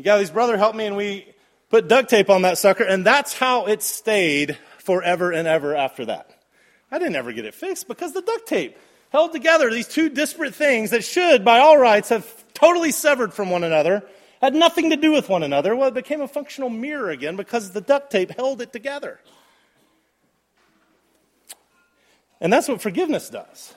Galley's 0.00 0.30
brother 0.30 0.56
helped 0.56 0.76
me, 0.76 0.86
and 0.86 0.96
we 0.96 1.32
put 1.70 1.86
duct 1.86 2.10
tape 2.10 2.30
on 2.30 2.42
that 2.42 2.58
sucker, 2.58 2.82
and 2.82 3.06
that's 3.06 3.32
how 3.32 3.66
it 3.66 3.82
stayed 3.82 4.58
forever 4.78 5.30
and 5.30 5.46
ever 5.46 5.76
after 5.76 6.06
that. 6.06 6.30
I 6.90 6.98
didn't 6.98 7.14
ever 7.14 7.32
get 7.32 7.44
it 7.44 7.54
fixed 7.54 7.86
because 7.86 8.12
the 8.12 8.22
duct 8.22 8.48
tape 8.48 8.76
held 9.10 9.32
together 9.32 9.70
these 9.70 9.86
two 9.86 10.08
disparate 10.08 10.54
things 10.54 10.90
that 10.90 11.04
should, 11.04 11.44
by 11.44 11.60
all 11.60 11.78
rights, 11.78 12.08
have 12.08 12.26
totally 12.54 12.90
severed 12.90 13.32
from 13.32 13.50
one 13.50 13.62
another, 13.62 14.02
had 14.40 14.54
nothing 14.54 14.90
to 14.90 14.96
do 14.96 15.12
with 15.12 15.28
one 15.28 15.44
another. 15.44 15.76
Well, 15.76 15.88
it 15.88 15.94
became 15.94 16.22
a 16.22 16.28
functional 16.28 16.70
mirror 16.70 17.10
again 17.10 17.36
because 17.36 17.70
the 17.70 17.80
duct 17.80 18.10
tape 18.10 18.32
held 18.32 18.60
it 18.60 18.72
together. 18.72 19.20
And 22.42 22.52
that's 22.52 22.68
what 22.68 22.82
forgiveness 22.82 23.30
does. 23.30 23.72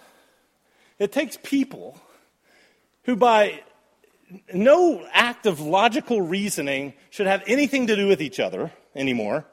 It 0.97 1.12
takes 1.12 1.38
people 1.38 2.01
who, 3.04 3.15
by 3.15 3.62
no 4.51 5.08
act 5.13 5.45
of 5.45 5.60
logical 5.60 6.19
reasoning, 6.19 6.95
should 7.12 7.28
have 7.28 7.43
anything 7.45 7.86
to 7.88 7.95
do 7.95 8.08
with 8.08 8.23
each 8.23 8.39
other 8.39 8.73
anymore, 8.95 9.45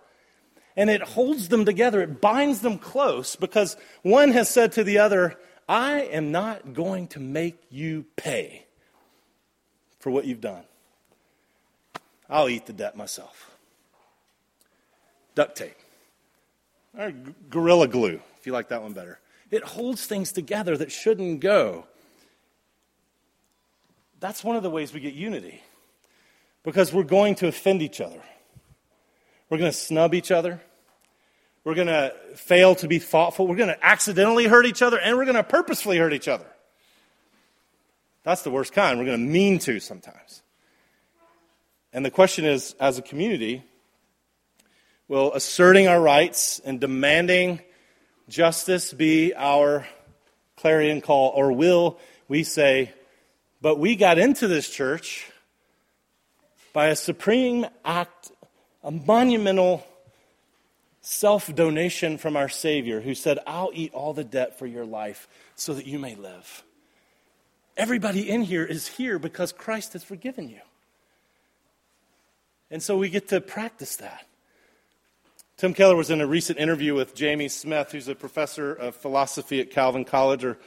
and 0.77 0.89
it 0.89 1.03
holds 1.03 1.49
them 1.49 1.67
together. 1.67 2.01
It 2.01 2.23
binds 2.23 2.63
them 2.63 2.79
close 2.79 3.37
because 3.37 3.77
one 4.01 4.31
has 4.31 4.49
said 4.49 4.73
to 4.73 4.85
the 4.85 4.99
other, 4.99 5.39
I 5.69 6.01
am 6.01 6.33
not 6.33 6.73
going 6.73 7.09
to 7.09 7.21
make 7.21 7.61
you 7.69 8.07
pay 8.17 8.65
for 10.01 10.11
what 10.11 10.25
you've 10.25 10.41
done. 10.41 10.65
I'll 12.31 12.49
eat 12.49 12.65
the 12.65 12.73
debt 12.73 12.97
myself. 12.97 13.59
Duct 15.35 15.55
tape. 15.55 15.82
Or 16.99 17.13
gorilla 17.49 17.89
glue 17.89 18.21
if 18.39 18.47
you 18.47 18.53
like 18.53 18.69
that 18.69 18.83
one 18.83 18.93
better. 18.93 19.19
It 19.51 19.63
holds 19.63 20.07
things 20.07 20.33
together 20.33 20.77
that 20.77 20.91
shouldn't 20.91 21.41
go. 21.41 21.87
That's 24.21 24.43
one 24.43 24.57
of 24.57 24.63
the 24.63 24.71
ways 24.71 24.93
we 24.93 25.01
get 25.01 25.15
unity 25.15 25.63
because 26.63 26.93
we're 26.93 27.03
going 27.03 27.35
to 27.37 27.49
offend 27.49 27.83
each 27.83 28.01
other. 28.01 28.21
We're 29.51 29.59
going 29.59 29.71
to 29.71 29.77
snub 29.77 30.15
each 30.15 30.31
other. 30.31 30.61
We're 31.65 31.75
going 31.75 31.89
to 31.89 32.15
fail 32.35 32.75
to 32.77 32.89
be 32.89 32.99
thoughtful. 32.99 33.47
We're 33.47 33.57
going 33.57 33.69
to 33.69 33.85
accidentally 33.85 34.47
hurt 34.47 34.67
each 34.67 34.83
other, 34.83 34.99
and 34.99 35.17
we're 35.17 35.25
going 35.25 35.37
to 35.37 35.45
purposefully 35.45 35.99
hurt 35.99 36.13
each 36.13 36.29
other. 36.29 36.47
That's 38.25 38.43
the 38.43 38.51
worst 38.51 38.73
kind. 38.73 38.99
We're 38.99 39.07
going 39.07 39.27
to 39.27 39.33
mean 39.33 39.59
to 39.61 39.81
sometimes. 39.81 40.43
And 41.93 42.05
the 42.05 42.11
question 42.11 42.45
is 42.45 42.75
as 42.81 42.99
a 42.99 43.03
community, 43.03 43.65
will 45.13 45.35
asserting 45.35 45.89
our 45.89 46.01
rights 46.01 46.59
and 46.65 46.81
demanding 46.81 47.61
justice 48.31 48.95
be 48.95 49.35
our 49.35 49.87
clarion 50.57 51.03
call, 51.03 51.33
or 51.37 51.53
will 51.53 51.99
we 52.29 52.43
say, 52.43 52.91
but 53.61 53.79
we 53.79 53.95
got 53.95 54.17
into 54.17 54.49
this 54.49 54.71
church 54.71 55.31
by 56.73 56.87
a 56.87 56.97
supreme 56.97 57.67
act, 57.85 58.33
a 58.83 58.91
monumental 58.91 59.87
self 61.03 61.55
donation 61.55 62.17
from 62.17 62.35
our 62.35 62.49
Savior 62.49 63.03
who 63.03 63.15
said, 63.15 63.39
I'll 63.47 63.71
eat 63.75 63.93
all 63.93 64.15
the 64.15 64.25
debt 64.25 64.59
for 64.59 64.65
your 64.67 64.87
life 64.87 65.29
so 65.57 65.75
that 65.75 65.85
you 65.85 65.99
may 65.99 66.15
live. 66.15 66.65
Everybody 67.77 68.31
in 68.31 68.41
here 68.41 68.65
is 68.65 68.87
here 68.87 69.19
because 69.19 69.53
Christ 69.53 69.93
has 69.93 70.03
forgiven 70.03 70.49
you. 70.49 70.61
And 72.71 72.83
so 72.83 72.97
we 72.97 73.11
get 73.11 73.29
to 73.29 73.43
practice 73.43 73.97
that. 73.97 74.25
Tim 75.57 75.75
Keller 75.75 75.95
was 75.95 76.11
in 76.11 76.21
a 76.21 76.27
recent 76.27 76.59
interview 76.59 76.95
with 76.95 77.15
Jamie 77.15 77.49
Smith, 77.49 77.93
who's 77.93 78.09
a 78.09 78.15
professor 78.15 78.73
of 78.73 78.97
philosophy 78.97 79.61
at 79.61 79.71
Calvin 79.71 80.05
College, 80.05 80.45
or 80.45 80.59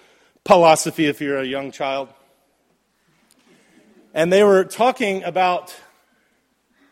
philosophy 0.46 1.08
if 1.08 1.20
you're 1.20 1.40
a 1.40 1.46
young 1.46 1.72
child. 1.72 2.10
And 4.14 4.32
they 4.32 4.44
were 4.44 4.64
talking 4.64 5.24
about 5.24 5.76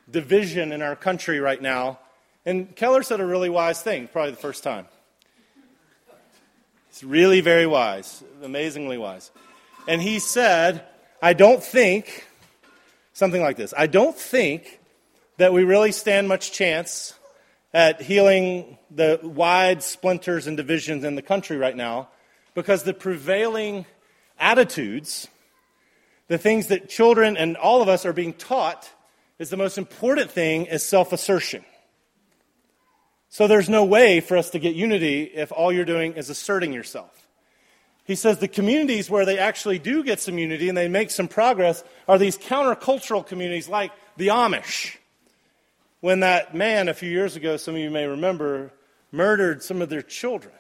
division 0.10 0.74
in 0.74 0.82
our 0.82 0.96
country 0.96 1.40
right 1.40 1.62
now. 1.62 2.00
And 2.46 2.76
Keller 2.76 3.04
said 3.04 3.22
a 3.22 3.26
really 3.26 3.50
wise 3.50 3.82
thing, 3.82 4.10
probably 4.10 4.32
the 4.32 4.38
first 4.38 4.64
time. 4.64 4.88
It's 6.90 7.04
really 7.04 7.40
very 7.40 7.66
wise, 7.66 8.24
amazingly 8.44 8.98
wise. 8.98 9.32
And 9.88 10.02
he 10.02 10.20
said, 10.20 10.84
I 11.22 11.34
don't 11.34 11.64
think, 11.64 12.28
something 13.14 13.42
like 13.42 13.56
this, 13.56 13.74
I 13.78 13.88
don't 13.88 14.16
think 14.16 14.82
that 15.38 15.54
we 15.54 15.64
really 15.64 15.94
stand 15.94 16.28
much 16.28 16.52
chance 16.52 17.14
at 17.74 18.02
healing 18.02 18.78
the 18.92 19.20
wide 19.24 19.82
splinters 19.82 20.48
and 20.48 20.56
divisions 20.56 21.04
in 21.04 21.16
the 21.16 21.22
country 21.22 21.58
right 21.58 21.76
now 21.76 22.10
because 22.54 22.84
the 22.84 22.94
prevailing 22.94 23.86
attitudes, 24.40 25.28
the 26.28 26.38
things 26.38 26.68
that 26.68 26.90
children 26.90 27.36
and 27.36 27.58
all 27.58 27.82
of 27.82 27.90
us 27.90 28.06
are 28.06 28.14
being 28.14 28.34
taught, 28.34 28.90
is 29.40 29.50
the 29.50 29.58
most 29.58 29.78
important 29.78 30.30
thing 30.30 30.66
is 30.66 30.84
self 30.84 31.12
assertion. 31.12 31.66
So 33.30 33.48
there's 33.48 33.70
no 33.70 33.84
way 33.84 34.20
for 34.20 34.38
us 34.38 34.52
to 34.52 34.60
get 34.60 34.76
unity 34.76 35.24
if 35.24 35.52
all 35.52 35.74
you're 35.74 35.86
doing 35.86 36.14
is 36.14 36.30
asserting 36.30 36.72
yourself. 36.72 37.28
He 38.06 38.16
says 38.16 38.38
the 38.38 38.48
communities 38.48 39.10
where 39.10 39.26
they 39.26 39.40
actually 39.40 39.80
do 39.80 40.04
get 40.04 40.20
some 40.20 40.38
unity 40.38 40.70
and 40.70 40.78
they 40.78 40.88
make 40.88 41.10
some 41.10 41.28
progress 41.28 41.84
are 42.08 42.20
these 42.20 42.38
countercultural 42.38 43.26
communities 43.26 43.68
like 43.68 43.92
the 44.18 44.28
Amish. 44.28 44.98
When 46.04 46.20
that 46.20 46.54
man 46.54 46.90
a 46.90 46.94
few 46.94 47.10
years 47.10 47.38
ago, 47.38 47.56
some 47.56 47.76
of 47.76 47.80
you 47.80 47.90
may 47.90 48.06
remember, 48.06 48.74
murdered 49.14 49.64
some 49.64 49.82
of 49.82 49.88
their 49.88 50.02
children. 50.02 50.54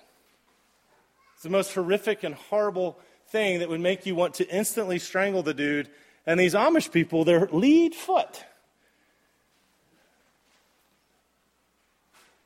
It's 1.33 1.43
the 1.43 1.49
most 1.49 1.73
horrific 1.73 2.23
and 2.23 2.33
horrible 2.33 2.97
thing 3.27 3.59
that 3.59 3.67
would 3.67 3.81
make 3.81 4.05
you 4.05 4.15
want 4.15 4.35
to 4.35 4.47
instantly 4.47 4.99
strangle 4.99 5.43
the 5.43 5.53
dude. 5.53 5.89
And 6.25 6.39
these 6.39 6.53
Amish 6.53 6.89
people, 6.93 7.25
their 7.25 7.47
lead 7.47 7.93
foot 7.93 8.45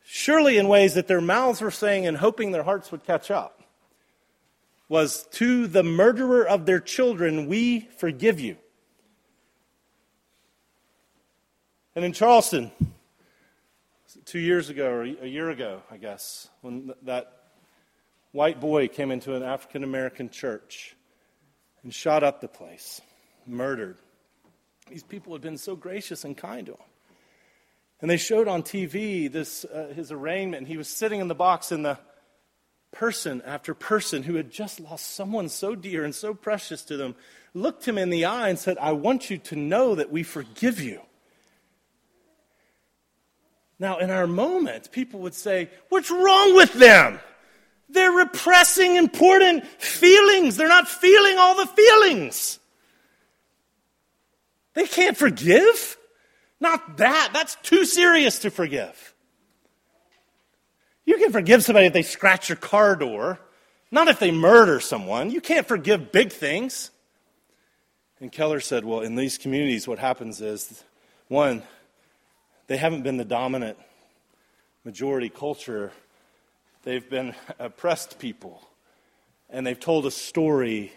surely 0.03 0.57
in 0.57 0.67
ways 0.67 0.95
that 0.95 1.05
their 1.05 1.21
mouths 1.21 1.61
were 1.61 1.69
saying 1.69 2.07
and 2.07 2.17
hoping 2.17 2.51
their 2.51 2.63
hearts 2.63 2.91
would 2.91 3.03
catch 3.03 3.29
up, 3.29 3.61
was 4.89 5.27
to 5.33 5.67
the 5.67 5.83
murderer 5.83 6.47
of 6.47 6.65
their 6.65 6.79
children, 6.79 7.45
we 7.45 7.81
forgive 7.99 8.39
you. 8.39 8.57
And 11.97 12.05
in 12.05 12.13
Charleston, 12.13 12.69
two 14.25 14.37
years 14.37 14.69
ago, 14.69 14.87
or 14.87 15.01
a 15.01 15.25
year 15.25 15.49
ago, 15.49 15.81
I 15.89 15.97
guess, 15.97 16.47
when 16.61 16.93
that 17.05 17.33
white 18.33 18.59
boy 18.59 18.87
came 18.87 19.09
into 19.09 19.33
an 19.33 19.41
African 19.41 19.83
American 19.83 20.29
church 20.29 20.95
and 21.81 21.91
shot 21.91 22.23
up 22.23 22.39
the 22.39 22.47
place, 22.47 23.01
murdered. 23.47 23.97
These 24.87 25.01
people 25.01 25.33
had 25.33 25.41
been 25.41 25.57
so 25.57 25.75
gracious 25.75 26.23
and 26.23 26.37
kind 26.37 26.67
to 26.67 26.73
him. 26.73 26.79
And 27.99 28.11
they 28.11 28.17
showed 28.17 28.47
on 28.47 28.61
TV 28.61 29.31
this, 29.31 29.65
uh, 29.65 29.91
his 29.95 30.11
arraignment. 30.11 30.67
He 30.67 30.77
was 30.77 30.87
sitting 30.87 31.19
in 31.19 31.27
the 31.27 31.33
box, 31.33 31.71
and 31.71 31.83
the 31.83 31.97
person 32.91 33.41
after 33.43 33.73
person 33.73 34.21
who 34.21 34.35
had 34.35 34.51
just 34.51 34.79
lost 34.79 35.15
someone 35.15 35.49
so 35.49 35.73
dear 35.73 36.05
and 36.05 36.13
so 36.13 36.35
precious 36.35 36.83
to 36.83 36.95
them 36.95 37.15
looked 37.55 37.87
him 37.87 37.97
in 37.97 38.11
the 38.11 38.25
eye 38.25 38.49
and 38.49 38.59
said, 38.59 38.77
I 38.77 38.91
want 38.91 39.31
you 39.31 39.39
to 39.39 39.55
know 39.55 39.95
that 39.95 40.11
we 40.11 40.21
forgive 40.21 40.79
you. 40.79 41.01
Now, 43.79 43.99
in 43.99 44.09
our 44.09 44.27
moment, 44.27 44.91
people 44.91 45.21
would 45.21 45.35
say, 45.35 45.69
What's 45.89 46.09
wrong 46.09 46.55
with 46.55 46.73
them? 46.73 47.19
They're 47.89 48.11
repressing 48.11 48.95
important 48.95 49.65
feelings. 49.65 50.57
They're 50.57 50.67
not 50.67 50.87
feeling 50.87 51.37
all 51.37 51.55
the 51.55 51.67
feelings. 51.67 52.59
They 54.73 54.85
can't 54.87 55.15
forgive. 55.15 55.97
Not 56.59 56.97
that. 56.97 57.29
That's 57.33 57.55
too 57.63 57.85
serious 57.85 58.39
to 58.39 58.51
forgive. 58.51 59.13
You 61.05 61.17
can 61.17 61.31
forgive 61.31 61.63
somebody 61.63 61.87
if 61.87 61.93
they 61.93 62.01
scratch 62.01 62.49
your 62.49 62.57
car 62.57 62.95
door, 62.95 63.39
not 63.91 64.09
if 64.09 64.19
they 64.19 64.31
murder 64.31 64.81
someone. 64.81 65.31
You 65.31 65.39
can't 65.39 65.65
forgive 65.65 66.11
big 66.11 66.33
things. 66.33 66.91
And 68.19 68.31
Keller 68.31 68.59
said, 68.59 68.83
well, 68.83 68.99
in 68.99 69.15
these 69.15 69.37
communities, 69.37 69.87
what 69.87 69.99
happens 69.99 70.41
is 70.41 70.83
one, 71.29 71.63
they 72.67 72.77
haven't 72.77 73.03
been 73.03 73.17
the 73.17 73.25
dominant 73.25 73.77
majority 74.83 75.29
culture, 75.29 75.91
they've 76.83 77.09
been 77.09 77.35
oppressed 77.59 78.19
people. 78.19 78.61
And 79.49 79.65
they've 79.65 79.79
told 79.79 80.05
a 80.05 80.11
story 80.11 80.91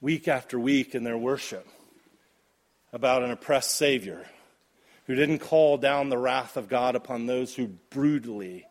week 0.00 0.28
after 0.28 0.58
week 0.58 0.94
in 0.94 1.04
their 1.04 1.16
worship 1.16 1.66
about 2.92 3.22
an 3.22 3.30
oppressed 3.30 3.72
Savior 3.72 4.26
who 5.06 5.14
didn't 5.14 5.38
call 5.38 5.78
down 5.78 6.10
the 6.10 6.18
wrath 6.18 6.56
of 6.56 6.68
God 6.68 6.94
upon 6.94 7.26
those 7.26 7.54
who 7.54 7.68
brutally 7.90 8.66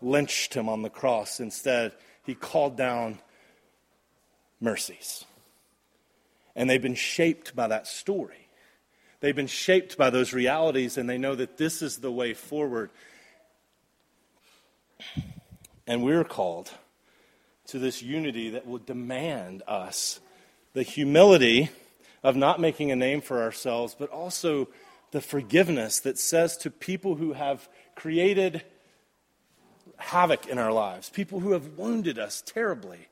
lynched 0.00 0.54
him 0.54 0.68
on 0.68 0.82
the 0.82 0.90
cross. 0.90 1.40
Instead, 1.40 1.92
he 2.24 2.34
called 2.34 2.76
down 2.76 3.18
mercies. 4.60 5.24
And 6.56 6.68
they've 6.68 6.82
been 6.82 6.94
shaped 6.94 7.54
by 7.54 7.68
that 7.68 7.86
story. 7.86 8.47
They've 9.20 9.34
been 9.34 9.46
shaped 9.48 9.96
by 9.98 10.10
those 10.10 10.32
realities, 10.32 10.96
and 10.96 11.08
they 11.08 11.18
know 11.18 11.34
that 11.34 11.56
this 11.56 11.82
is 11.82 11.98
the 11.98 12.12
way 12.12 12.34
forward. 12.34 12.90
And 15.86 16.02
we're 16.02 16.24
called 16.24 16.70
to 17.68 17.78
this 17.78 18.02
unity 18.02 18.50
that 18.50 18.66
will 18.66 18.78
demand 18.78 19.62
us 19.66 20.20
the 20.72 20.82
humility 20.82 21.70
of 22.22 22.36
not 22.36 22.60
making 22.60 22.90
a 22.90 22.96
name 22.96 23.20
for 23.20 23.42
ourselves, 23.42 23.96
but 23.98 24.10
also 24.10 24.68
the 25.10 25.20
forgiveness 25.20 26.00
that 26.00 26.18
says 26.18 26.56
to 26.58 26.70
people 26.70 27.16
who 27.16 27.32
have 27.32 27.68
created 27.94 28.62
havoc 29.96 30.46
in 30.46 30.58
our 30.58 30.72
lives, 30.72 31.10
people 31.10 31.40
who 31.40 31.52
have 31.52 31.76
wounded 31.76 32.18
us 32.18 32.42
terribly, 32.44 33.08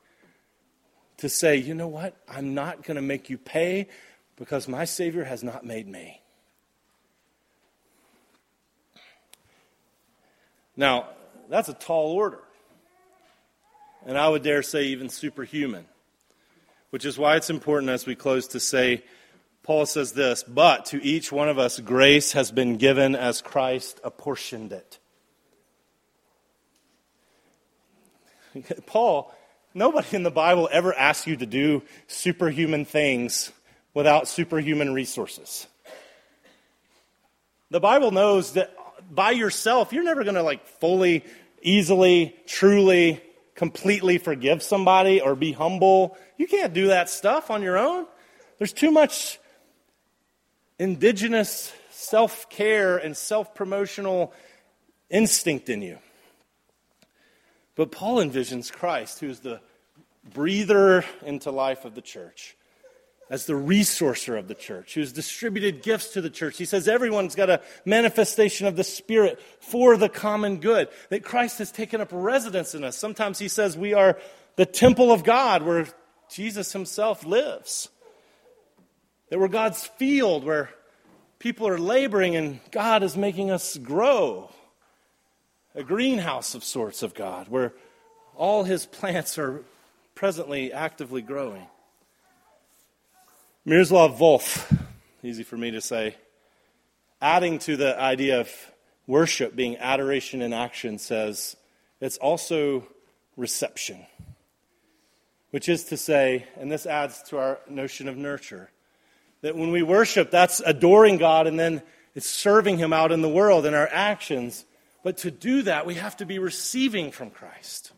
to 1.16 1.28
say, 1.28 1.56
you 1.56 1.74
know 1.74 1.88
what? 1.88 2.16
I'm 2.28 2.54
not 2.54 2.82
going 2.82 2.96
to 2.96 3.02
make 3.02 3.30
you 3.30 3.38
pay 3.38 3.88
because 4.36 4.68
my 4.68 4.84
Savior 4.84 5.24
has 5.24 5.42
not 5.42 5.64
made 5.64 5.88
me. 5.88 6.20
Now, 10.76 11.08
that's 11.48 11.68
a 11.68 11.74
tall 11.74 12.12
order. 12.12 12.42
And 14.04 14.16
I 14.16 14.28
would 14.28 14.42
dare 14.42 14.62
say 14.62 14.84
even 14.84 15.08
superhuman, 15.08 15.86
which 16.90 17.04
is 17.04 17.18
why 17.18 17.36
it's 17.36 17.50
important 17.50 17.90
as 17.90 18.06
we 18.06 18.14
close 18.14 18.48
to 18.48 18.60
say, 18.60 19.02
Paul 19.62 19.86
says 19.86 20.12
this, 20.12 20.44
but 20.44 20.86
to 20.86 21.02
each 21.02 21.32
one 21.32 21.48
of 21.48 21.58
us 21.58 21.80
grace 21.80 22.32
has 22.32 22.52
been 22.52 22.76
given 22.76 23.16
as 23.16 23.42
Christ 23.42 24.00
apportioned 24.04 24.72
it. 24.72 24.98
Paul, 28.86 29.34
nobody 29.74 30.14
in 30.14 30.22
the 30.22 30.30
Bible 30.30 30.68
ever 30.70 30.94
asks 30.94 31.26
you 31.26 31.36
to 31.36 31.46
do 31.46 31.82
superhuman 32.06 32.84
things 32.84 33.50
without 33.96 34.28
superhuman 34.28 34.92
resources. 34.92 35.66
The 37.70 37.80
Bible 37.80 38.10
knows 38.10 38.52
that 38.52 38.76
by 39.10 39.30
yourself, 39.30 39.90
you're 39.90 40.04
never 40.04 40.22
going 40.22 40.34
to 40.34 40.42
like 40.42 40.66
fully, 40.66 41.24
easily, 41.62 42.36
truly, 42.46 43.22
completely 43.54 44.18
forgive 44.18 44.62
somebody 44.62 45.22
or 45.22 45.34
be 45.34 45.52
humble. 45.52 46.18
You 46.36 46.46
can't 46.46 46.74
do 46.74 46.88
that 46.88 47.08
stuff 47.08 47.50
on 47.50 47.62
your 47.62 47.78
own. 47.78 48.04
There's 48.58 48.74
too 48.74 48.90
much 48.90 49.38
indigenous 50.78 51.72
self 51.88 52.50
care 52.50 52.98
and 52.98 53.16
self 53.16 53.54
promotional 53.54 54.34
instinct 55.08 55.70
in 55.70 55.80
you. 55.80 55.96
But 57.76 57.92
Paul 57.92 58.18
envisions 58.18 58.70
Christ, 58.70 59.20
who's 59.20 59.40
the 59.40 59.62
breather 60.34 61.02
into 61.24 61.50
life 61.50 61.86
of 61.86 61.94
the 61.94 62.02
church, 62.02 62.56
as 63.28 63.46
the 63.46 63.54
resourcer 63.54 64.38
of 64.38 64.46
the 64.46 64.54
church, 64.54 64.94
who's 64.94 65.12
distributed 65.12 65.82
gifts 65.82 66.12
to 66.12 66.20
the 66.20 66.30
church. 66.30 66.58
He 66.58 66.64
says 66.64 66.86
everyone's 66.86 67.34
got 67.34 67.50
a 67.50 67.60
manifestation 67.84 68.66
of 68.66 68.76
the 68.76 68.84
Spirit 68.84 69.40
for 69.60 69.96
the 69.96 70.08
common 70.08 70.58
good, 70.58 70.88
that 71.08 71.24
Christ 71.24 71.58
has 71.58 71.72
taken 71.72 72.00
up 72.00 72.08
residence 72.12 72.74
in 72.74 72.84
us. 72.84 72.96
Sometimes 72.96 73.38
he 73.38 73.48
says 73.48 73.76
we 73.76 73.94
are 73.94 74.18
the 74.54 74.66
temple 74.66 75.10
of 75.10 75.24
God 75.24 75.62
where 75.62 75.86
Jesus 76.30 76.72
himself 76.72 77.24
lives. 77.24 77.88
That 79.30 79.40
we're 79.40 79.48
God's 79.48 79.84
field 79.84 80.44
where 80.44 80.70
people 81.40 81.66
are 81.66 81.78
laboring 81.78 82.36
and 82.36 82.60
God 82.70 83.02
is 83.02 83.16
making 83.16 83.50
us 83.50 83.76
grow. 83.76 84.50
A 85.74 85.82
greenhouse 85.82 86.54
of 86.54 86.62
sorts 86.62 87.02
of 87.02 87.12
God 87.12 87.48
where 87.48 87.72
all 88.36 88.64
his 88.64 88.86
plants 88.86 89.36
are 89.36 89.64
presently 90.14 90.72
actively 90.72 91.22
growing. 91.22 91.66
Miroslav 93.68 94.16
Volf, 94.16 94.72
easy 95.24 95.42
for 95.42 95.56
me 95.56 95.72
to 95.72 95.80
say, 95.80 96.14
adding 97.20 97.58
to 97.58 97.76
the 97.76 98.00
idea 98.00 98.38
of 98.38 98.48
worship 99.08 99.56
being 99.56 99.76
adoration 99.78 100.40
in 100.40 100.52
action, 100.52 101.00
says 101.00 101.56
it's 102.00 102.16
also 102.18 102.86
reception. 103.36 104.06
Which 105.50 105.68
is 105.68 105.82
to 105.86 105.96
say, 105.96 106.46
and 106.56 106.70
this 106.70 106.86
adds 106.86 107.24
to 107.24 107.38
our 107.38 107.58
notion 107.68 108.06
of 108.06 108.16
nurture, 108.16 108.70
That 109.40 109.56
when 109.56 109.72
we 109.72 109.82
worship, 109.82 110.30
that's 110.30 110.62
adoring 110.64 111.16
God 111.16 111.48
and 111.48 111.58
then 111.58 111.82
it's 112.14 112.30
serving 112.30 112.78
Him 112.78 112.92
out 112.92 113.10
in 113.10 113.20
the 113.20 113.28
world 113.28 113.66
in 113.66 113.74
our 113.74 113.88
actions. 113.90 114.64
But 115.02 115.16
to 115.18 115.32
do 115.32 115.62
that, 115.62 115.86
we 115.86 115.94
have 115.94 116.16
to 116.18 116.24
be 116.24 116.38
receiving 116.38 117.10
from 117.10 117.30
Christ. 117.30 117.90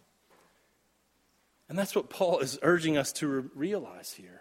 And 1.69 1.79
that's 1.79 1.95
what 1.95 2.09
Paul 2.09 2.39
is 2.39 2.59
urging 2.63 2.97
us 2.97 3.13
to 3.15 3.29
re- 3.29 3.51
realize 3.55 4.13
here. 4.13 4.38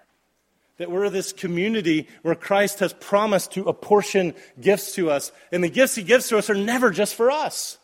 That 0.77 0.91
we're 0.91 1.09
this 1.09 1.33
community 1.33 2.07
where 2.21 2.35
Christ 2.35 2.79
has 2.79 2.93
promised 2.93 3.53
to 3.53 3.63
apportion 3.63 4.35
gifts 4.61 4.93
to 4.95 5.09
us. 5.09 5.31
And 5.51 5.63
the 5.63 5.69
gifts 5.69 5.95
he 5.95 6.03
gives 6.03 6.27
to 6.29 6.37
us 6.37 6.49
are 6.49 6.55
never 6.55 6.91
just 6.91 7.15
for 7.15 7.31
us. 7.31 7.77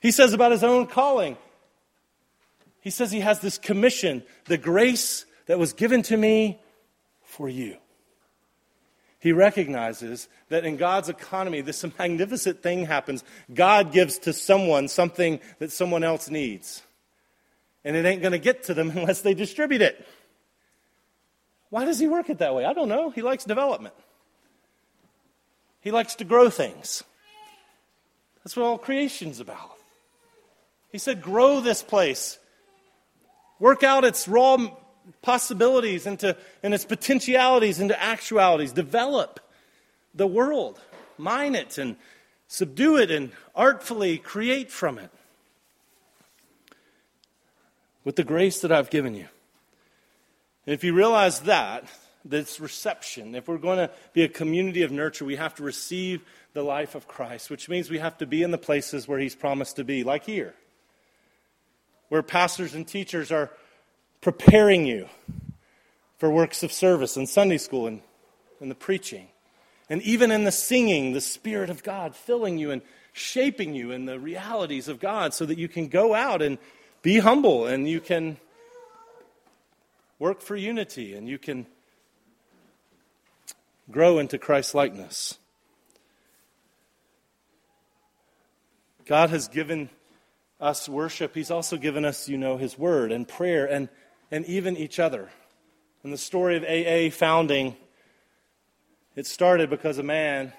He 0.00 0.10
says 0.10 0.32
about 0.32 0.52
his 0.52 0.64
own 0.64 0.86
calling, 0.86 1.36
he 2.80 2.90
says 2.90 3.12
he 3.12 3.20
has 3.20 3.40
this 3.40 3.58
commission, 3.58 4.22
the 4.46 4.56
grace 4.56 5.26
that 5.46 5.58
was 5.58 5.74
given 5.74 6.02
to 6.02 6.16
me 6.16 6.58
for 7.22 7.48
you. 7.48 7.76
He 9.18 9.32
recognizes 9.32 10.28
that 10.48 10.64
in 10.64 10.78
God's 10.78 11.10
economy, 11.10 11.60
this 11.60 11.84
magnificent 11.98 12.62
thing 12.62 12.86
happens. 12.86 13.22
God 13.52 13.92
gives 13.92 14.18
to 14.20 14.32
someone 14.32 14.88
something 14.88 15.40
that 15.58 15.70
someone 15.70 16.02
else 16.02 16.30
needs. 16.30 16.82
And 17.84 17.96
it 17.96 18.06
ain't 18.06 18.22
going 18.22 18.32
to 18.32 18.38
get 18.38 18.64
to 18.64 18.74
them 18.74 18.90
unless 18.94 19.20
they 19.20 19.34
distribute 19.34 19.82
it. 19.82 20.06
Why 21.70 21.84
does 21.84 21.98
he 21.98 22.08
work 22.08 22.28
it 22.28 22.38
that 22.38 22.54
way? 22.54 22.64
I 22.64 22.72
don't 22.72 22.88
know. 22.88 23.10
He 23.10 23.22
likes 23.22 23.44
development, 23.44 23.94
he 25.80 25.90
likes 25.90 26.16
to 26.16 26.24
grow 26.24 26.50
things. 26.50 27.02
That's 28.44 28.56
what 28.56 28.64
all 28.64 28.78
creation's 28.78 29.38
about. 29.38 29.76
He 30.90 30.98
said, 30.98 31.22
Grow 31.22 31.60
this 31.60 31.82
place, 31.82 32.38
work 33.58 33.82
out 33.82 34.04
its 34.04 34.26
raw 34.26 34.56
possibilities 35.22 36.06
into, 36.06 36.36
and 36.62 36.74
its 36.74 36.84
potentialities 36.84 37.80
into 37.80 38.00
actualities, 38.00 38.72
develop 38.72 39.40
the 40.14 40.26
world, 40.26 40.80
mine 41.18 41.54
it, 41.54 41.78
and 41.78 41.96
subdue 42.48 42.96
it, 42.96 43.10
and 43.10 43.30
artfully 43.54 44.18
create 44.18 44.70
from 44.70 44.98
it 44.98 45.10
with 48.04 48.16
the 48.16 48.24
grace 48.24 48.60
that 48.62 48.72
I've 48.72 48.90
given 48.90 49.14
you. 49.14 49.28
And 50.70 50.74
if 50.76 50.84
you 50.84 50.94
realize 50.94 51.40
that, 51.40 51.82
this 52.24 52.60
reception, 52.60 53.34
if 53.34 53.48
we're 53.48 53.58
going 53.58 53.78
to 53.78 53.90
be 54.12 54.22
a 54.22 54.28
community 54.28 54.82
of 54.82 54.92
nurture, 54.92 55.24
we 55.24 55.34
have 55.34 55.56
to 55.56 55.64
receive 55.64 56.22
the 56.52 56.62
life 56.62 56.94
of 56.94 57.08
Christ, 57.08 57.50
which 57.50 57.68
means 57.68 57.90
we 57.90 57.98
have 57.98 58.16
to 58.18 58.26
be 58.26 58.44
in 58.44 58.52
the 58.52 58.56
places 58.56 59.08
where 59.08 59.18
He's 59.18 59.34
promised 59.34 59.74
to 59.74 59.84
be, 59.84 60.04
like 60.04 60.26
here, 60.26 60.54
where 62.08 62.22
pastors 62.22 62.72
and 62.72 62.86
teachers 62.86 63.32
are 63.32 63.50
preparing 64.20 64.86
you 64.86 65.08
for 66.18 66.30
works 66.30 66.62
of 66.62 66.72
service 66.72 67.16
in 67.16 67.26
Sunday 67.26 67.58
school 67.58 67.88
and 67.88 68.00
in 68.60 68.68
the 68.68 68.76
preaching. 68.76 69.26
And 69.88 70.00
even 70.02 70.30
in 70.30 70.44
the 70.44 70.52
singing, 70.52 71.14
the 71.14 71.20
Spirit 71.20 71.70
of 71.70 71.82
God 71.82 72.14
filling 72.14 72.58
you 72.58 72.70
and 72.70 72.82
shaping 73.12 73.74
you 73.74 73.90
in 73.90 74.04
the 74.04 74.20
realities 74.20 74.86
of 74.86 75.00
God 75.00 75.34
so 75.34 75.44
that 75.46 75.58
you 75.58 75.66
can 75.66 75.88
go 75.88 76.14
out 76.14 76.40
and 76.40 76.58
be 77.02 77.18
humble 77.18 77.66
and 77.66 77.88
you 77.88 78.00
can 78.00 78.36
work 80.20 80.42
for 80.42 80.54
unity 80.54 81.14
and 81.14 81.28
you 81.28 81.38
can 81.38 81.66
grow 83.90 84.20
into 84.20 84.38
Christ 84.38 84.74
likeness. 84.74 85.38
God 89.06 89.30
has 89.30 89.48
given 89.48 89.88
us 90.60 90.88
worship. 90.88 91.34
He's 91.34 91.50
also 91.50 91.76
given 91.76 92.04
us, 92.04 92.28
you 92.28 92.36
know, 92.36 92.58
His 92.58 92.78
Word 92.78 93.10
and 93.10 93.26
prayer 93.26 93.64
and, 93.66 93.88
and 94.30 94.44
even 94.44 94.76
each 94.76 95.00
other. 95.00 95.30
In 96.04 96.10
the 96.10 96.18
story 96.18 96.56
of 96.56 96.64
AA 96.64 97.10
founding, 97.10 97.74
it 99.16 99.26
started 99.26 99.70
because 99.70 99.98
a 99.98 100.04
man 100.04 100.52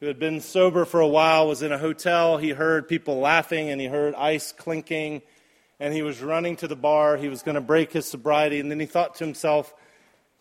who 0.00 0.06
had 0.06 0.18
been 0.18 0.40
sober 0.40 0.84
for 0.86 1.00
a 1.00 1.06
while 1.06 1.46
was 1.46 1.62
in 1.62 1.72
a 1.72 1.78
hotel. 1.78 2.38
He 2.38 2.50
heard 2.50 2.88
people 2.88 3.18
laughing 3.18 3.68
and 3.68 3.80
he 3.80 3.86
heard 3.86 4.14
ice 4.14 4.50
clinking 4.50 5.22
and 5.80 5.92
he 5.92 6.02
was 6.02 6.22
running 6.22 6.56
to 6.56 6.68
the 6.68 6.76
bar. 6.76 7.16
He 7.16 7.28
was 7.28 7.42
going 7.42 7.56
to 7.56 7.60
break 7.60 7.92
his 7.92 8.08
sobriety. 8.08 8.60
And 8.60 8.70
then 8.70 8.80
he 8.80 8.86
thought 8.86 9.16
to 9.16 9.24
himself, 9.24 9.74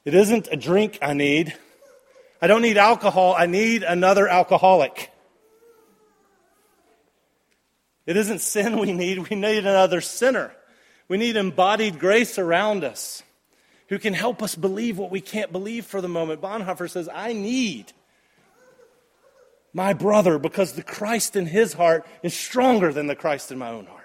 it 0.05 0.13
isn't 0.13 0.47
a 0.51 0.57
drink 0.57 0.99
I 1.01 1.13
need. 1.13 1.55
I 2.41 2.47
don't 2.47 2.61
need 2.61 2.77
alcohol. 2.77 3.35
I 3.37 3.45
need 3.45 3.83
another 3.83 4.27
alcoholic. 4.27 5.11
It 8.05 8.17
isn't 8.17 8.39
sin 8.39 8.79
we 8.79 8.91
need. 8.91 9.29
We 9.29 9.35
need 9.35 9.59
another 9.59 10.01
sinner. 10.01 10.53
We 11.07 11.17
need 11.17 11.37
embodied 11.37 11.99
grace 11.99 12.37
around 12.37 12.83
us 12.83 13.23
who 13.87 13.99
can 13.99 14.13
help 14.13 14.41
us 14.41 14.55
believe 14.55 14.97
what 14.97 15.11
we 15.11 15.21
can't 15.21 15.51
believe 15.51 15.85
for 15.85 16.01
the 16.01 16.07
moment. 16.07 16.41
Bonhoeffer 16.41 16.89
says, 16.89 17.09
I 17.13 17.33
need 17.33 17.93
my 19.73 19.93
brother 19.93 20.37
because 20.37 20.73
the 20.73 20.83
Christ 20.83 21.35
in 21.35 21.45
his 21.45 21.73
heart 21.73 22.05
is 22.21 22.33
stronger 22.33 22.91
than 22.93 23.07
the 23.07 23.15
Christ 23.15 23.51
in 23.51 23.57
my 23.57 23.69
own 23.69 23.85
heart. 23.85 24.02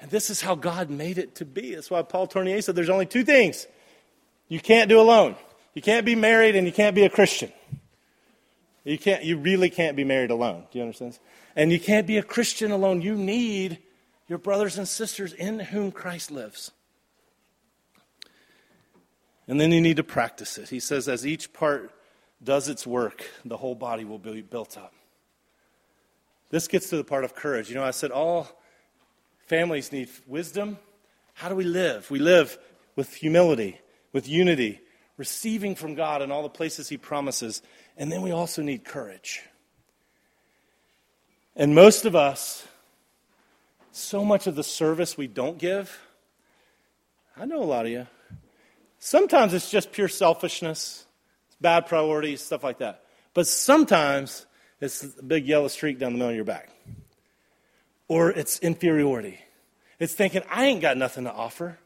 And 0.00 0.10
this 0.10 0.30
is 0.30 0.40
how 0.40 0.54
God 0.54 0.90
made 0.90 1.18
it 1.18 1.34
to 1.36 1.44
be. 1.44 1.74
That's 1.74 1.90
why 1.90 2.02
Paul 2.02 2.26
Tournier 2.26 2.62
said 2.62 2.76
there's 2.76 2.90
only 2.90 3.06
two 3.06 3.24
things 3.24 3.66
you 4.48 4.60
can't 4.60 4.88
do 4.88 5.00
alone. 5.00 5.36
You 5.74 5.82
can't 5.82 6.06
be 6.06 6.14
married 6.14 6.56
and 6.56 6.66
you 6.66 6.72
can't 6.72 6.94
be 6.94 7.04
a 7.04 7.10
Christian. 7.10 7.52
You 8.84 8.98
can't 8.98 9.22
you 9.24 9.36
really 9.36 9.70
can't 9.70 9.96
be 9.96 10.04
married 10.04 10.30
alone. 10.30 10.64
Do 10.70 10.78
you 10.78 10.84
understand? 10.84 11.18
And 11.54 11.72
you 11.72 11.80
can't 11.80 12.06
be 12.06 12.16
a 12.16 12.22
Christian 12.22 12.70
alone. 12.70 13.02
You 13.02 13.14
need 13.14 13.78
your 14.28 14.38
brothers 14.38 14.78
and 14.78 14.86
sisters 14.86 15.32
in 15.32 15.58
whom 15.58 15.90
Christ 15.90 16.30
lives. 16.30 16.70
And 19.48 19.60
then 19.60 19.72
you 19.72 19.80
need 19.80 19.96
to 19.96 20.04
practice 20.04 20.58
it. 20.58 20.68
He 20.68 20.78
says, 20.78 21.08
as 21.08 21.26
each 21.26 21.52
part 21.52 21.90
does 22.44 22.68
its 22.68 22.86
work, 22.86 23.28
the 23.44 23.56
whole 23.56 23.74
body 23.74 24.04
will 24.04 24.18
be 24.18 24.42
built 24.42 24.76
up. 24.76 24.92
This 26.50 26.68
gets 26.68 26.90
to 26.90 26.96
the 26.96 27.04
part 27.04 27.24
of 27.24 27.34
courage. 27.34 27.68
You 27.68 27.74
know, 27.74 27.84
I 27.84 27.90
said 27.90 28.10
all 28.10 28.57
Families 29.48 29.92
need 29.92 30.10
wisdom. 30.26 30.76
How 31.32 31.48
do 31.48 31.54
we 31.54 31.64
live? 31.64 32.10
We 32.10 32.18
live 32.18 32.58
with 32.96 33.14
humility, 33.14 33.80
with 34.12 34.28
unity, 34.28 34.82
receiving 35.16 35.74
from 35.74 35.94
God 35.94 36.20
in 36.20 36.30
all 36.30 36.42
the 36.42 36.50
places 36.50 36.90
He 36.90 36.98
promises. 36.98 37.62
And 37.96 38.12
then 38.12 38.20
we 38.20 38.30
also 38.30 38.60
need 38.60 38.84
courage. 38.84 39.40
And 41.56 41.74
most 41.74 42.04
of 42.04 42.14
us, 42.14 42.66
so 43.90 44.22
much 44.22 44.46
of 44.46 44.54
the 44.54 44.62
service 44.62 45.16
we 45.16 45.26
don't 45.26 45.56
give, 45.56 45.98
I 47.34 47.46
know 47.46 47.62
a 47.62 47.64
lot 47.64 47.86
of 47.86 47.90
you. 47.90 48.06
Sometimes 48.98 49.54
it's 49.54 49.70
just 49.70 49.92
pure 49.92 50.08
selfishness, 50.08 51.06
bad 51.58 51.86
priorities, 51.86 52.42
stuff 52.42 52.62
like 52.62 52.78
that. 52.78 53.02
But 53.32 53.46
sometimes 53.46 54.44
it's 54.78 55.02
a 55.02 55.22
big 55.22 55.46
yellow 55.46 55.68
streak 55.68 55.98
down 55.98 56.12
the 56.12 56.18
middle 56.18 56.30
of 56.30 56.36
your 56.36 56.44
back 56.44 56.68
or 58.08 58.30
it's 58.30 58.58
inferiority. 58.60 59.38
It's 59.98 60.14
thinking, 60.14 60.42
I 60.50 60.66
ain't 60.66 60.80
got 60.80 60.96
nothing 60.96 61.24
to 61.24 61.32
offer. 61.32 61.78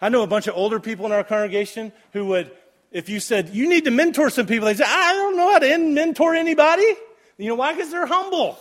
I 0.00 0.08
know 0.08 0.22
a 0.22 0.26
bunch 0.26 0.46
of 0.46 0.54
older 0.56 0.80
people 0.80 1.06
in 1.06 1.12
our 1.12 1.24
congregation 1.24 1.92
who 2.12 2.26
would, 2.26 2.50
if 2.90 3.08
you 3.08 3.20
said, 3.20 3.50
you 3.50 3.68
need 3.68 3.84
to 3.84 3.90
mentor 3.90 4.30
some 4.30 4.46
people, 4.46 4.66
they 4.66 4.74
say, 4.74 4.84
I 4.86 5.12
don't 5.12 5.36
know 5.36 5.52
how 5.52 5.58
to 5.58 5.78
mentor 5.78 6.34
anybody. 6.34 6.94
You 7.38 7.48
know 7.48 7.54
why? 7.54 7.74
Because 7.74 7.90
they're 7.90 8.06
humble. 8.06 8.58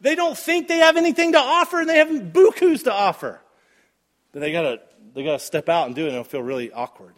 They 0.00 0.14
don't 0.14 0.36
think 0.36 0.68
they 0.68 0.78
have 0.78 0.96
anything 0.96 1.32
to 1.32 1.38
offer 1.38 1.80
and 1.80 1.88
they 1.88 1.98
have 1.98 2.08
bukus 2.08 2.84
to 2.84 2.92
offer. 2.92 3.40
But 4.32 4.40
they 4.40 4.52
gotta, 4.52 4.80
they 5.14 5.24
gotta 5.24 5.38
step 5.38 5.68
out 5.68 5.86
and 5.86 5.94
do 5.94 6.02
it 6.02 6.08
and 6.08 6.14
it'll 6.14 6.24
feel 6.24 6.42
really 6.42 6.70
awkward. 6.72 7.14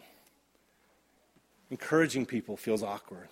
Encouraging 1.69 2.25
people 2.25 2.55
feels 2.55 2.83
awkward. 2.83 3.27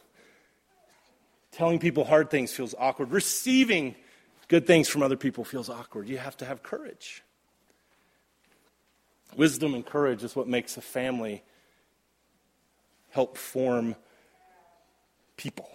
Telling 1.52 1.80
people 1.80 2.04
hard 2.04 2.30
things 2.30 2.52
feels 2.52 2.76
awkward. 2.78 3.12
Receiving 3.12 3.96
good 4.48 4.68
things 4.68 4.88
from 4.88 5.04
other 5.04 5.18
people 5.18 5.44
feels 5.44 5.70
awkward. 5.70 6.08
You 6.08 6.18
have 6.18 6.38
to 6.38 6.46
have 6.46 6.64
courage. 6.64 7.24
Wisdom 9.36 9.74
and 9.74 9.86
courage 9.86 10.24
is 10.24 10.36
what 10.36 10.48
makes 10.48 10.78
a 10.78 10.82
family 10.82 11.44
help 13.10 13.38
form 13.38 13.96
people. 15.38 15.70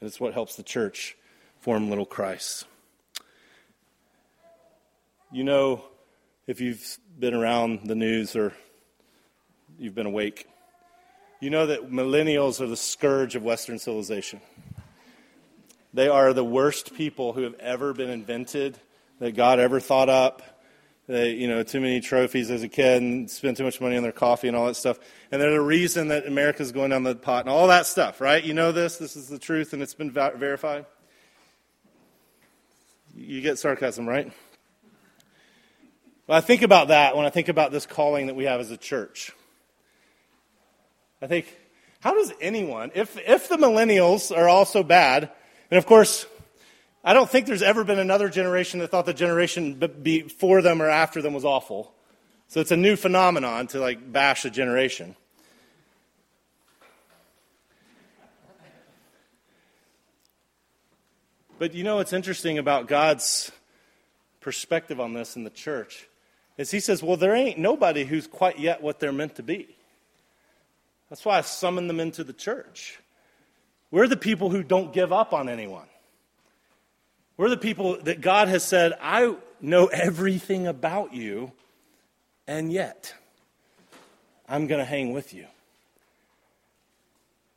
And 0.00 0.08
it's 0.08 0.20
what 0.20 0.32
helps 0.32 0.56
the 0.56 0.62
church 0.62 1.16
form 1.60 1.88
little 1.88 2.06
Christ. 2.06 2.66
You 5.30 5.44
know, 5.44 5.84
if 6.46 6.60
you've 6.60 6.98
been 7.18 7.34
around 7.34 7.80
the 7.84 7.94
news 7.94 8.34
or 8.34 8.54
you've 9.78 9.94
been 9.94 10.06
awake, 10.06 10.46
you 11.40 11.50
know 11.50 11.66
that 11.66 11.90
millennials 11.90 12.60
are 12.60 12.66
the 12.66 12.76
scourge 12.76 13.36
of 13.36 13.42
Western 13.42 13.78
civilization. 13.78 14.40
They 15.94 16.08
are 16.08 16.32
the 16.32 16.44
worst 16.44 16.94
people 16.94 17.32
who 17.32 17.42
have 17.42 17.54
ever 17.54 17.92
been 17.94 18.10
invented, 18.10 18.78
that 19.20 19.34
God 19.34 19.58
ever 19.58 19.80
thought 19.80 20.08
up. 20.08 20.42
They, 21.06 21.30
you 21.32 21.48
know, 21.48 21.62
too 21.62 21.80
many 21.80 22.00
trophies 22.00 22.50
as 22.50 22.62
a 22.62 22.68
kid 22.68 23.00
and 23.00 23.30
spend 23.30 23.56
too 23.56 23.64
much 23.64 23.80
money 23.80 23.96
on 23.96 24.02
their 24.02 24.12
coffee 24.12 24.46
and 24.46 24.56
all 24.56 24.66
that 24.66 24.74
stuff. 24.74 24.98
And 25.32 25.40
they're 25.40 25.52
the 25.52 25.60
reason 25.60 26.08
that 26.08 26.26
America's 26.26 26.70
going 26.70 26.90
down 26.90 27.02
the 27.02 27.14
pot 27.14 27.46
and 27.46 27.48
all 27.48 27.68
that 27.68 27.86
stuff, 27.86 28.20
right? 28.20 28.44
You 28.44 28.52
know 28.52 28.72
this. 28.72 28.98
This 28.98 29.16
is 29.16 29.26
the 29.28 29.38
truth 29.38 29.72
and 29.72 29.82
it's 29.82 29.94
been 29.94 30.10
verified. 30.10 30.84
You 33.14 33.40
get 33.40 33.58
sarcasm, 33.58 34.06
right? 34.06 34.30
Well, 36.26 36.36
I 36.36 36.42
think 36.42 36.60
about 36.60 36.88
that 36.88 37.16
when 37.16 37.24
I 37.24 37.30
think 37.30 37.48
about 37.48 37.72
this 37.72 37.86
calling 37.86 38.26
that 38.26 38.36
we 38.36 38.44
have 38.44 38.60
as 38.60 38.70
a 38.70 38.76
church. 38.76 39.32
I 41.22 41.26
think, 41.26 41.46
how 42.00 42.12
does 42.12 42.34
anyone, 42.38 42.92
if, 42.94 43.16
if 43.26 43.48
the 43.48 43.56
millennials 43.56 44.36
are 44.36 44.46
all 44.46 44.66
so 44.66 44.82
bad, 44.82 45.30
and 45.70 45.78
of 45.78 45.86
course, 45.86 46.26
I 47.04 47.14
don't 47.14 47.28
think 47.28 47.46
there's 47.46 47.62
ever 47.62 47.84
been 47.84 47.98
another 47.98 48.28
generation 48.28 48.80
that 48.80 48.90
thought 48.90 49.06
the 49.06 49.14
generation 49.14 49.74
before 50.02 50.62
them 50.62 50.82
or 50.82 50.88
after 50.88 51.22
them 51.22 51.32
was 51.34 51.44
awful. 51.44 51.92
So 52.48 52.60
it's 52.60 52.70
a 52.70 52.76
new 52.76 52.96
phenomenon 52.96 53.66
to 53.68 53.80
like 53.80 54.12
bash 54.12 54.44
a 54.44 54.50
generation. 54.50 55.14
But 61.58 61.74
you 61.74 61.82
know 61.82 61.96
what's 61.96 62.12
interesting 62.12 62.58
about 62.58 62.86
God's 62.86 63.50
perspective 64.40 65.00
on 65.00 65.12
this 65.12 65.34
in 65.34 65.42
the 65.42 65.50
church 65.50 66.06
is 66.56 66.70
he 66.70 66.80
says, 66.80 67.02
well, 67.02 67.16
there 67.16 67.34
ain't 67.34 67.58
nobody 67.58 68.04
who's 68.04 68.26
quite 68.26 68.58
yet 68.58 68.82
what 68.82 69.00
they're 69.00 69.12
meant 69.12 69.36
to 69.36 69.42
be. 69.42 69.68
That's 71.10 71.24
why 71.24 71.38
I 71.38 71.40
summoned 71.40 71.90
them 71.90 72.00
into 72.00 72.22
the 72.22 72.32
church. 72.32 72.98
We're 73.90 74.08
the 74.08 74.16
people 74.16 74.50
who 74.50 74.62
don't 74.62 74.92
give 74.92 75.12
up 75.12 75.32
on 75.32 75.48
anyone. 75.48 75.86
We're 77.36 77.48
the 77.48 77.56
people 77.56 77.98
that 78.02 78.20
God 78.20 78.48
has 78.48 78.64
said, 78.64 78.94
I 79.00 79.34
know 79.60 79.86
everything 79.86 80.66
about 80.66 81.14
you, 81.14 81.52
and 82.46 82.72
yet 82.72 83.14
I'm 84.48 84.66
going 84.66 84.80
to 84.80 84.84
hang 84.84 85.12
with 85.12 85.32
you. 85.32 85.46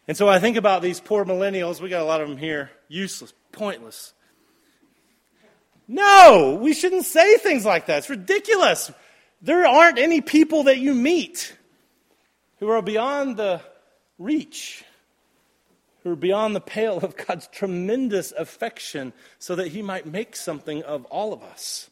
And 0.07 0.15
so 0.15 0.27
I 0.29 0.39
think 0.39 0.57
about 0.57 0.81
these 0.81 0.99
poor 0.99 1.25
millennials. 1.25 1.81
We 1.81 1.89
got 1.89 2.01
a 2.01 2.05
lot 2.05 2.21
of 2.21 2.29
them 2.29 2.37
here. 2.37 2.69
Useless, 2.87 3.33
pointless. 3.51 4.13
No, 5.87 6.57
we 6.61 6.73
shouldn't 6.73 7.05
say 7.05 7.37
things 7.37 7.65
like 7.65 7.87
that. 7.87 7.99
It's 7.99 8.09
ridiculous. 8.09 8.91
There 9.41 9.65
aren't 9.65 9.99
any 9.99 10.21
people 10.21 10.63
that 10.63 10.77
you 10.77 10.93
meet 10.93 11.55
who 12.59 12.69
are 12.69 12.81
beyond 12.81 13.37
the 13.37 13.61
reach 14.17 14.83
who 16.03 16.11
are 16.11 16.15
beyond 16.15 16.55
the 16.55 16.61
pale 16.61 16.97
of 16.97 17.15
God's 17.15 17.47
tremendous 17.47 18.31
affection 18.31 19.13
so 19.39 19.55
that 19.55 19.67
He 19.67 19.81
might 19.81 20.05
make 20.05 20.35
something 20.35 20.83
of 20.83 21.05
all 21.05 21.33
of 21.33 21.43
us. 21.43 21.89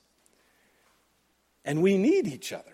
And 1.64 1.82
we 1.82 1.98
need 1.98 2.28
each 2.28 2.52
other. 2.52 2.66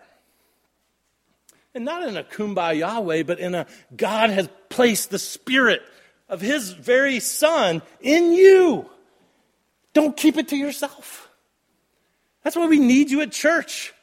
And 1.73 1.83
not 1.83 2.07
in 2.07 2.15
a 2.15 2.23
kumbaya 2.23 3.03
way, 3.03 3.23
but 3.23 3.39
in 3.39 3.53
a 3.53 3.67
God 3.95 4.29
has 4.29 4.47
placed 4.69 5.09
the 5.09 5.19
Spirit 5.19 5.81
of 6.29 6.39
His 6.39 6.71
very 6.71 7.19
Son 7.19 7.81
in 7.99 8.33
you. 8.33 8.89
Don't 9.93 10.15
keep 10.15 10.37
it 10.37 10.49
to 10.49 10.55
yourself. 10.55 11.29
That's 12.43 12.55
why 12.55 12.67
we 12.67 12.79
need 12.79 13.09
you 13.09 13.21
at 13.21 13.31
church. 13.31 13.93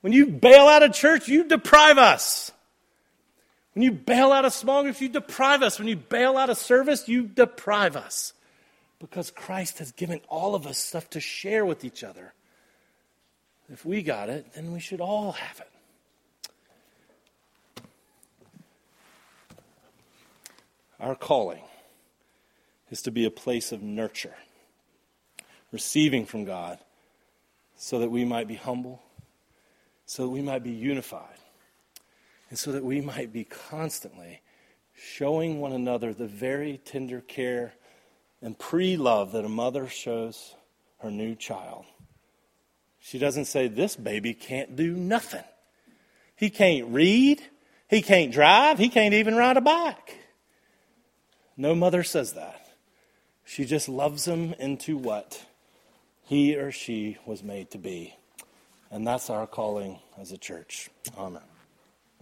When 0.00 0.12
you 0.12 0.26
bail 0.26 0.66
out 0.66 0.82
of 0.82 0.92
church, 0.92 1.28
you 1.28 1.44
deprive 1.44 1.98
us. 1.98 2.50
When 3.76 3.82
you 3.82 3.92
bail 3.92 4.32
out 4.32 4.46
of 4.46 4.54
small 4.54 4.82
groups, 4.82 5.02
you 5.02 5.10
deprive 5.10 5.62
us. 5.62 5.78
When 5.78 5.86
you 5.86 5.96
bail 5.96 6.38
out 6.38 6.48
of 6.48 6.56
service, 6.56 7.08
you 7.08 7.26
deprive 7.26 7.94
us. 7.94 8.32
Because 8.98 9.30
Christ 9.30 9.80
has 9.80 9.92
given 9.92 10.22
all 10.30 10.54
of 10.54 10.66
us 10.66 10.78
stuff 10.78 11.10
to 11.10 11.20
share 11.20 11.66
with 11.66 11.84
each 11.84 12.02
other. 12.02 12.32
If 13.70 13.84
we 13.84 14.00
got 14.00 14.30
it, 14.30 14.54
then 14.54 14.72
we 14.72 14.80
should 14.80 15.02
all 15.02 15.32
have 15.32 15.60
it. 15.60 15.68
Our 20.98 21.14
calling 21.14 21.64
is 22.90 23.02
to 23.02 23.10
be 23.10 23.26
a 23.26 23.30
place 23.30 23.72
of 23.72 23.82
nurture, 23.82 24.36
receiving 25.70 26.24
from 26.24 26.46
God, 26.46 26.78
so 27.76 27.98
that 27.98 28.10
we 28.10 28.24
might 28.24 28.48
be 28.48 28.54
humble, 28.54 29.02
so 30.06 30.22
that 30.22 30.30
we 30.30 30.40
might 30.40 30.62
be 30.62 30.70
unified 30.70 31.35
and 32.48 32.58
so 32.58 32.72
that 32.72 32.84
we 32.84 33.00
might 33.00 33.32
be 33.32 33.44
constantly 33.44 34.40
showing 34.94 35.60
one 35.60 35.72
another 35.72 36.14
the 36.14 36.26
very 36.26 36.78
tender 36.84 37.20
care 37.20 37.74
and 38.42 38.58
pre 38.58 38.96
love 38.96 39.32
that 39.32 39.44
a 39.44 39.48
mother 39.48 39.88
shows 39.88 40.54
her 40.98 41.10
new 41.10 41.34
child. 41.34 41.84
She 43.00 43.18
doesn't 43.18 43.46
say, 43.46 43.68
This 43.68 43.96
baby 43.96 44.34
can't 44.34 44.76
do 44.76 44.92
nothing. 44.92 45.44
He 46.36 46.50
can't 46.50 46.88
read, 46.88 47.42
he 47.88 48.02
can't 48.02 48.32
drive, 48.32 48.78
he 48.78 48.88
can't 48.88 49.14
even 49.14 49.36
ride 49.36 49.56
a 49.56 49.60
bike. 49.60 50.18
No 51.56 51.74
mother 51.74 52.02
says 52.02 52.34
that. 52.34 52.62
She 53.44 53.64
just 53.64 53.88
loves 53.88 54.26
him 54.26 54.54
into 54.58 54.98
what 54.98 55.46
he 56.24 56.56
or 56.56 56.72
she 56.72 57.16
was 57.24 57.42
made 57.42 57.70
to 57.70 57.78
be. 57.78 58.14
And 58.90 59.06
that's 59.06 59.30
our 59.30 59.46
calling 59.46 60.00
as 60.18 60.32
a 60.32 60.38
church. 60.38 60.90
Amen. 61.16 61.42